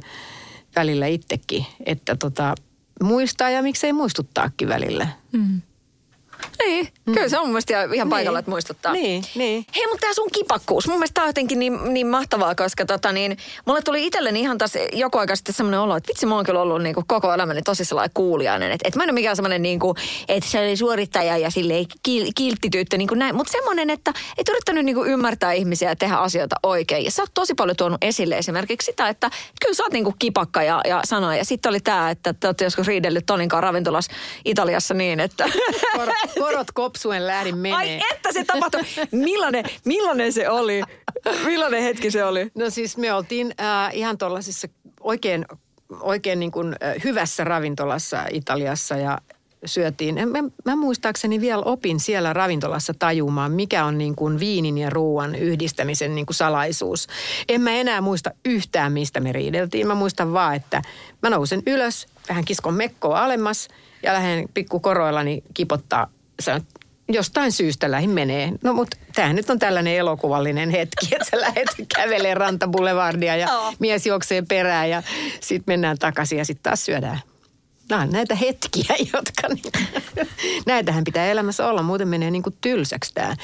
[0.76, 1.66] välillä itsekin.
[1.86, 2.56] Että tota,
[3.04, 5.08] muistaa ja miksei muistuttaakin välillä.
[5.32, 5.62] Mm.
[6.66, 7.14] Niin, mm.
[7.14, 8.10] kyllä se on mun mielestä ihan niin.
[8.10, 8.94] paikalla, että muistuttaa.
[8.94, 9.66] Niin, niin.
[9.76, 13.12] Hei, mutta tämä sun kipakkuus, mun mielestä tämä on jotenkin niin, niin mahtavaa, koska tota
[13.12, 16.46] niin, mulle tuli itselleni ihan taas joku aika sitten semmoinen olo, että vitsi, mä oon
[16.46, 18.72] kyllä ollut niin kuin koko elämäni tosi sellainen kuulijainen.
[18.72, 21.86] Että et mä en ole mikään semmoinen niin kuin, että se oli suorittaja ja silleen
[22.04, 22.56] kil,
[22.98, 23.36] niin kuin näin.
[23.36, 27.06] Mutta semmoinen, että et yrittänyt niin kuin ymmärtää ihmisiä ja tehdä asioita oikein.
[27.06, 29.30] Ja sä oot tosi paljon tuonut esille esimerkiksi sitä, että
[29.62, 31.36] kyllä sä oot niin kuin kipakka ja, ja sanoa.
[31.36, 34.12] Ja sitten oli tämä, että te olette joskus riidellyt Toninkaan ravintolassa
[34.46, 35.46] Italiassa niin, että...
[36.40, 37.78] korot kopsuen lähdin menee.
[37.78, 38.82] Ai että se tapahtui.
[39.12, 40.82] Millainen, millainen se oli?
[41.46, 42.52] Millainen hetki se oli?
[42.56, 44.68] No siis me oltiin äh, ihan tuollaisessa
[45.02, 45.46] oikein,
[46.00, 49.18] oikein niin kuin, äh, hyvässä ravintolassa Italiassa ja
[49.66, 50.30] syötiin.
[50.30, 55.36] Mä, mä muistaakseni vielä opin siellä ravintolassa tajumaan, mikä on niin kuin viinin ja ruoan
[55.36, 57.08] yhdistämisen niin kuin salaisuus.
[57.50, 59.88] En mä enää muista yhtään, mistä me riideltiin.
[59.88, 60.82] Mä muistan vaan, että
[61.22, 63.68] mä nousen ylös, vähän kiskon mekkoa alemmas
[64.04, 66.08] ja lähden pikkukoroillani kipottaa
[66.40, 66.62] sä
[67.10, 68.52] jostain syystä lähin menee.
[68.64, 73.76] No mutta tämähän nyt on tällainen elokuvallinen hetki, että sä lähdet kävelemään rantaboulevardia ja oh.
[73.80, 75.04] mies juoksee perään ja
[75.40, 77.20] sitten mennään takaisin ja sitten taas syödään.
[77.90, 79.48] Nämä on näitä hetkiä, jotka...
[79.48, 79.98] Niin,
[80.66, 83.36] näitähän pitää elämässä olla, muuten menee niin kuin tylsäksi tämä.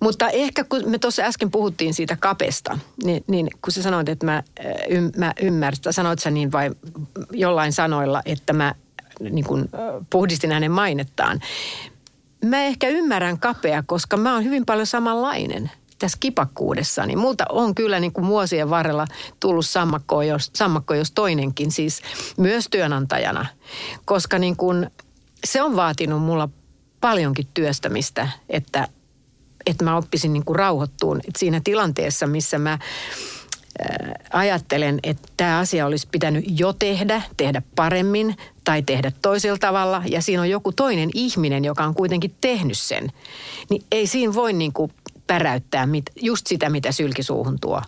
[0.00, 4.26] Mutta ehkä kun me tuossa äsken puhuttiin siitä kapesta, niin, niin kun sä sanoit, että
[4.26, 4.42] mä,
[4.90, 6.70] ym, mä ymmärrän, sanoit sä niin vai
[7.30, 8.74] jollain sanoilla, että mä
[9.20, 9.68] niin kuin,
[10.10, 11.40] puhdistin hänen mainettaan
[12.44, 15.70] mä ehkä ymmärrän kapea, koska mä oon hyvin paljon samanlainen
[16.02, 19.06] tässä kipakkuudessa, niin multa on kyllä niin kuin vuosien varrella
[19.40, 22.02] tullut sammakko jos, sammakko jos toinenkin, siis
[22.36, 23.46] myös työnantajana.
[24.04, 24.90] Koska niin kuin,
[25.44, 26.48] se on vaatinut mulla
[27.00, 28.88] paljonkin työstämistä, että,
[29.66, 31.20] että mä oppisin niin kuin rauhoittuun.
[31.28, 32.78] Et siinä tilanteessa, missä mä
[34.32, 40.22] ajattelen, että tämä asia olisi pitänyt jo tehdä, tehdä paremmin tai tehdä toisella tavalla ja
[40.22, 43.12] siinä on joku toinen ihminen, joka on kuitenkin tehnyt sen,
[43.70, 44.92] niin ei siinä voi niin kuin
[45.26, 47.82] päräyttää mit, just sitä, mitä sylkisuuhun tuo.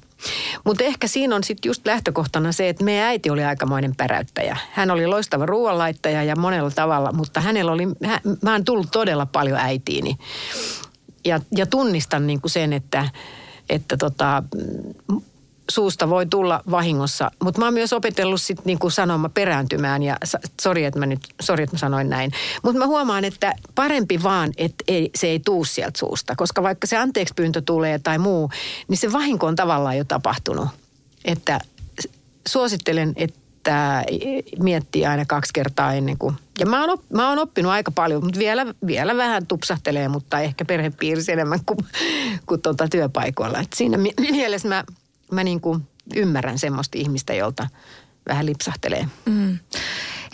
[0.65, 4.57] Mutta ehkä siinä on sitten just lähtökohtana se, että meidän äiti oli aikamoinen päräyttäjä.
[4.73, 9.27] Hän oli loistava ruoanlaittaja ja monella tavalla, mutta hänellä oli, hän, mä oon tullut todella
[9.27, 10.17] paljon äitiini.
[11.25, 13.09] Ja, ja tunnistan niin kuin sen, että,
[13.71, 14.43] että tota,
[15.75, 17.31] suusta voi tulla vahingossa.
[17.43, 20.17] Mutta mä oon myös opetellut sitten niin sanoma perääntymään ja
[20.61, 22.31] sori, että mä nyt, sori, että mä sanoin näin.
[22.63, 26.37] Mutta mä huomaan, että parempi vaan, että ei, se ei tuu sieltä suusta.
[26.37, 28.51] Koska vaikka se anteeksi pyyntö tulee tai muu,
[28.89, 30.69] niin se vahinko on tavallaan jo tapahtunut.
[31.25, 31.61] Että
[32.49, 34.05] suosittelen, että
[34.59, 36.35] miettii aina kaksi kertaa ennen kuin...
[36.59, 40.65] Ja mä oon, mä oon oppinut aika paljon, mutta vielä, vielä vähän tupsahtelee, mutta ehkä
[40.65, 41.79] perhepiirissä enemmän kuin,
[42.47, 43.61] kuin tuota työpaikoilla.
[43.61, 44.85] Et siinä mielessä mä
[45.35, 47.67] mä niin kuin ymmärrän semmoista ihmistä, jolta
[48.29, 49.09] vähän lipsahtelee.
[49.25, 49.59] Mm.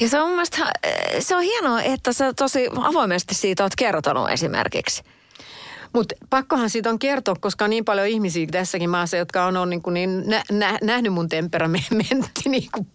[0.00, 0.72] Ja se on mun mielestä,
[1.18, 5.02] se on hienoa, että sä tosi avoimesti siitä oot kertonut esimerkiksi.
[5.92, 9.70] Mutta pakkohan siitä on kertoa, koska on niin paljon ihmisiä tässäkin maassa, jotka on, on
[9.70, 11.94] niin kuin niin nä, nä, nähnyt mun temperamentti
[12.48, 12.86] niin kuin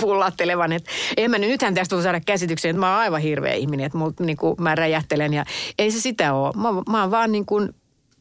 [0.00, 0.72] pullattelevan.
[0.72, 0.84] Et
[1.16, 4.36] en mä, nythän tästä saada käsityksen, että mä oon aivan hirveä ihminen, että mut, niin
[4.36, 5.44] kuin mä räjähtelen ja
[5.78, 6.52] ei se sitä ole.
[6.56, 7.74] Mä, mä oon vaan niin kuin,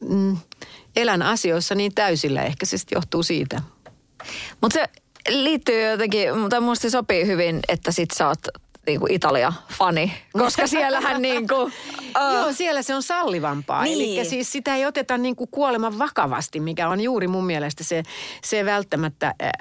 [0.09, 0.37] mm,
[0.95, 2.43] elän asioissa niin täysillä.
[2.43, 3.61] Ehkä se johtuu siitä.
[4.61, 4.89] Mutta se
[5.29, 8.47] liittyy jotenkin, mutta minusta sopii hyvin, että sit sä oot
[8.87, 12.33] niin kuin Italia-fani, koska siellähän niin kuin, uh...
[12.33, 13.83] Joo, siellä se on sallivampaa.
[13.83, 14.19] Niin.
[14.19, 18.03] Eli siis sitä ei oteta niin kuin kuoleman vakavasti, mikä on juuri mun mielestä se,
[18.43, 19.51] se välttämättä, äh,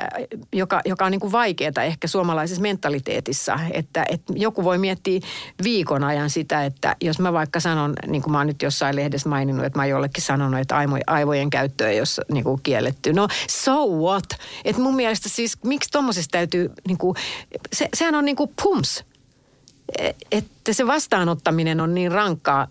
[0.52, 3.58] joka, joka on niin kuin vaikeaa ehkä suomalaisessa mentaliteetissa.
[3.72, 5.20] Että, että joku voi miettiä
[5.62, 9.28] viikon ajan sitä, että jos mä vaikka sanon, niin kuin mä oon nyt jossain lehdessä
[9.28, 13.12] maininnut, että mä oon jollekin sanonut, että aivojen käyttö ei ole niin kuin kielletty.
[13.12, 14.24] No so what?
[14.64, 17.16] Että mun mielestä siis, miksi tuommoisesta täytyy, niin kuin,
[17.72, 19.04] se, sehän on niin kuin pums
[20.32, 22.68] että se vastaanottaminen on niin rankkaa,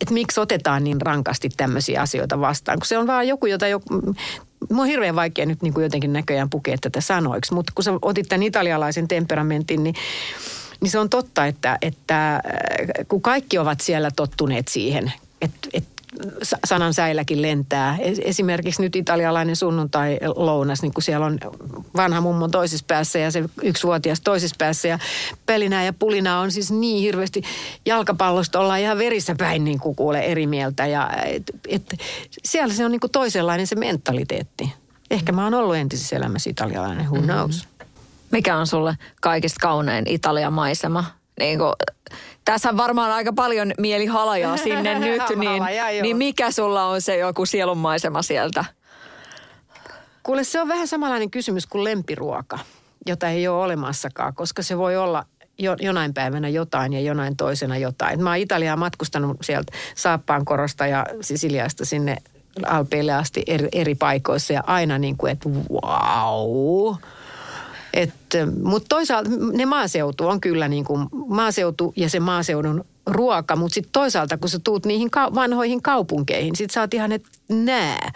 [0.00, 2.78] että miksi otetaan niin rankasti tämmöisiä asioita vastaan.
[2.78, 3.80] Kun se on vaan joku, jota jo,
[4.70, 7.92] Mua on hirveän vaikea nyt niin kuin jotenkin näköjään pukea tätä sanoiksi, mutta kun sä
[8.02, 9.94] otit tämän italialaisen temperamentin, niin
[10.80, 12.42] niin se on totta, että, että äh,
[13.08, 15.99] kun kaikki ovat siellä tottuneet siihen, että, että
[16.64, 17.98] sanan säilläkin lentää.
[18.24, 21.38] Esimerkiksi nyt italialainen sunnuntai-lounas, niin kun siellä on
[21.96, 24.88] vanha mummo toisessa päässä ja se yksivuotias toisessa päässä.
[24.88, 24.98] Ja
[25.46, 27.42] pelinää ja pulinaa on siis niin hirveästi.
[27.86, 30.86] Jalkapallosta ollaan ihan verissä päin niin kuin kuule eri mieltä.
[30.86, 31.96] Ja et, et,
[32.44, 34.72] siellä se on niin kuin toisenlainen se mentaliteetti.
[35.10, 37.32] Ehkä mä oon ollut entisessä elämässä italialainen, who mm-hmm.
[37.32, 37.68] knows.
[38.30, 41.04] Mikä on sulle kaikista kaunein Italian maisema?
[41.38, 41.72] Niin kuin,
[42.52, 45.62] tässä varmaan aika paljon mieli halajaa sinne nyt, niin,
[46.02, 48.64] niin mikä sulla on se joku sielunmaisema sieltä?
[50.22, 52.58] Kuule, se on vähän samanlainen kysymys kuin lempiruoka,
[53.06, 55.24] jota ei ole olemassakaan, koska se voi olla
[55.58, 58.22] jo, jonain päivänä jotain ja jonain toisena jotain.
[58.22, 62.16] Mä oon Italiaa matkustanut sieltä Saappaan korosta ja Sisiliasta sinne
[62.66, 66.94] Alpeille asti eri, eri paikoissa ja aina niin kuin, että wow–
[68.62, 73.92] mutta toisaalta ne maaseutu on kyllä niin kuin maaseutu ja se maaseudun ruoka, mutta sitten
[73.92, 78.12] toisaalta kun sä tuut niihin ka- vanhoihin kaupunkeihin, sit sä oot ihan, että nää.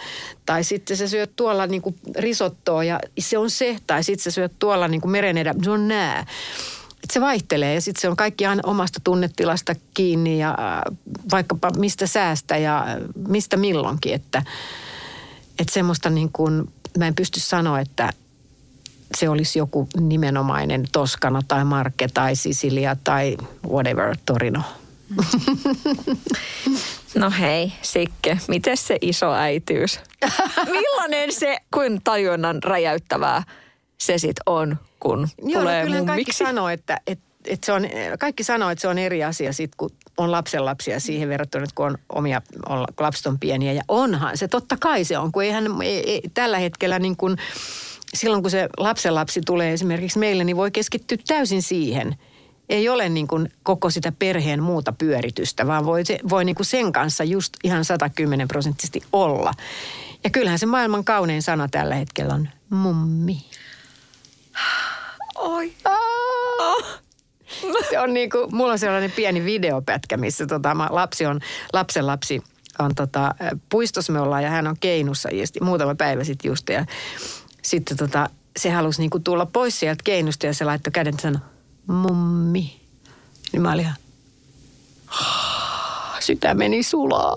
[0.47, 4.31] Tai sitten sä syöt tuolla niin kuin risottoa ja se on se, tai sitten sä
[4.31, 6.27] syöt tuolla niin kuin meren edä, se on nää.
[7.05, 10.97] Et se vaihtelee ja sitten se on kaikki aina omasta tunnetilasta kiinni ja äh,
[11.31, 12.87] vaikkapa mistä säästä ja
[13.29, 14.14] mistä milloinkin.
[14.14, 14.43] Että,
[15.59, 18.12] että semmoista niin kuin, mä en pysty sanoa, että–
[19.17, 23.37] se olisi joku nimenomainen Toskana tai Marke tai Sisilia tai
[23.69, 24.61] whatever, Torino.
[27.15, 30.01] No hei, Sikke, miten se iso äityys?
[30.71, 33.43] Millainen se, kuin tajunnan räjäyttävää
[33.99, 36.07] se sit on, kun Joo, tulee no kyllähän mummiksi?
[36.07, 37.83] kaikki sanoo, että, että, että se on,
[38.19, 41.99] kaikki sanoo, että se on eri asia sit, kun on lapsenlapsia siihen verrattuna, kun on
[42.09, 43.73] omia, kun lapset on pieniä.
[43.73, 47.37] Ja onhan se, totta kai se on, kun eihän ei, ei, tällä hetkellä niin kuin,
[48.15, 52.17] silloin kun se lapsenlapsi tulee esimerkiksi meille, niin voi keskittyä täysin siihen.
[52.69, 56.67] Ei ole niin kuin koko sitä perheen muuta pyöritystä, vaan voi, se, voi niin kuin
[56.67, 59.53] sen kanssa just ihan 110 prosenttisesti olla.
[60.25, 63.37] Ja kyllähän se maailman kaunein sana tällä hetkellä on mummi.
[65.35, 65.73] Oi.
[65.85, 66.85] Oh.
[67.91, 71.41] Se on niin kuin, mulla on sellainen pieni videopätkä, missä tota, lapsi on,
[71.73, 72.43] lapsen lapsi
[72.79, 73.35] on tota,
[73.69, 76.69] puistossa me ollaan ja hän on keinussa just, muutama päivä sitten just.
[76.69, 76.87] Ja
[77.65, 81.41] sitten tota, se halusi niinku tulla pois sieltä keinusta ja se laittoi käden sanoi,
[81.87, 82.81] mummi.
[83.53, 83.97] Niin mä olin ihan,
[86.55, 87.37] meni sulaa.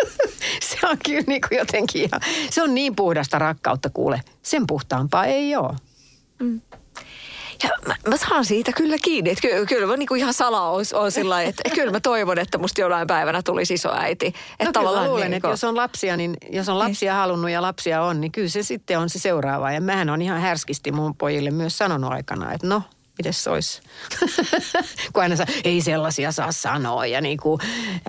[0.70, 4.22] se on kyllä niin kuin jotenkin ihan, se on niin puhdasta rakkautta kuule.
[4.42, 5.76] Sen puhtaampaa ei ole.
[6.38, 6.60] Mm.
[7.62, 9.30] Ja mä, mä saan siitä kyllä kiinni.
[9.30, 12.38] Että kyllä, kyllä mä niin kuin ihan salaa on, on sillä että kyllä mä toivon,
[12.38, 14.26] että musta jollain päivänä tulisi iso äiti.
[14.26, 17.20] Että no kyllä mä luulen, niin että jos on lapsia, niin jos on lapsia niin.
[17.20, 19.72] halunnut ja lapsia on, niin kyllä se sitten on se seuraava.
[19.72, 22.82] Ja mähän on ihan härskisti mun pojille myös sanonut aikana, että no,
[23.18, 23.80] miten se olisi?
[25.12, 27.60] kun aina saa, ei sellaisia saa sanoa ja niin kuin,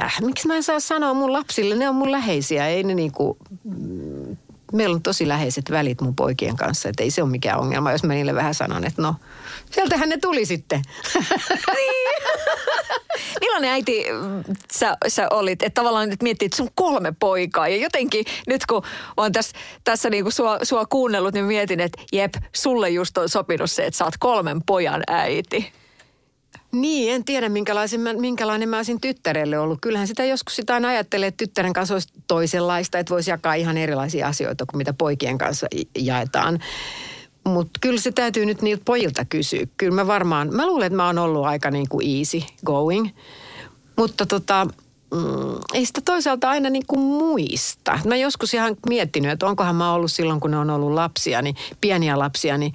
[0.04, 3.12] äh, miksi mä en saa sanoa mun lapsille, ne on mun läheisiä, ei ne niin
[3.12, 4.38] kuin, mm,
[4.74, 8.04] meillä on tosi läheiset välit mun poikien kanssa, että ei se ole mikään ongelma, jos
[8.04, 9.16] mä niille vähän sanon, että no,
[9.72, 10.82] sieltähän ne tuli sitten.
[11.76, 12.10] niin.
[13.42, 14.06] Millainen äiti
[14.74, 18.84] sä, sä olit, että tavallaan nyt miettii, että sun kolme poikaa ja jotenkin nyt kun
[19.18, 23.72] olen tässä, tässä niinku sua, sua kuunnellut, niin mietin, että jep, sulle just on sopinut
[23.72, 25.72] se, että sä oot kolmen pojan äiti.
[26.72, 29.80] Niin, en tiedä minkälaisen mä, minkälainen mä olisin tyttärelle ollut.
[29.82, 33.78] Kyllähän sitä joskus sitä aina ajattelee, että tyttären kanssa olisi toisenlaista, että voisi jakaa ihan
[33.78, 35.68] erilaisia asioita kuin mitä poikien kanssa
[35.98, 36.60] jaetaan.
[37.50, 39.68] Mutta kyllä se täytyy nyt niiltä pojilta kysyä.
[39.78, 43.10] Kyllä mä varmaan, mä luulen, että mä oon ollut aika niin kuin easy going.
[43.96, 44.68] Mutta tota,
[45.14, 48.00] mm, ei sitä toisaalta aina niin kuin muista.
[48.06, 51.56] Mä joskus ihan miettinyt, että onkohan mä ollut silloin, kun ne on ollut lapsia, niin
[51.82, 52.74] pieniä lapsia, niin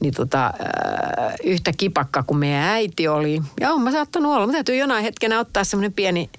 [0.00, 3.42] niin tota, äh, yhtä kipakka kuin meidän äiti oli.
[3.60, 4.46] Ja on mä saattanut olla.
[4.46, 6.30] Mä täytyy jonain hetkenä ottaa semmoinen pieni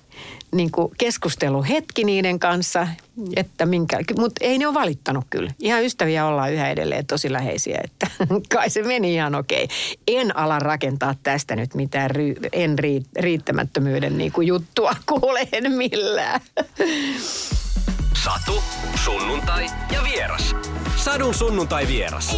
[0.56, 2.88] niin kuin keskusteluhetki niiden kanssa,
[3.36, 5.52] että minkä, mutta ei ne ole valittanut kyllä.
[5.60, 8.08] Ihan ystäviä ollaan yhä edelleen tosi läheisiä, että
[8.56, 9.68] kai se meni ihan okei.
[10.08, 15.72] En ala rakentaa tästä nyt mitään ry, en ri, riittämättömyyden niin kuin juttua, kuule en
[15.72, 16.41] millään.
[18.24, 18.64] Satu,
[18.95, 20.56] sunnuntai ja vieras.
[20.95, 22.38] Sadun sunnuntai vieras.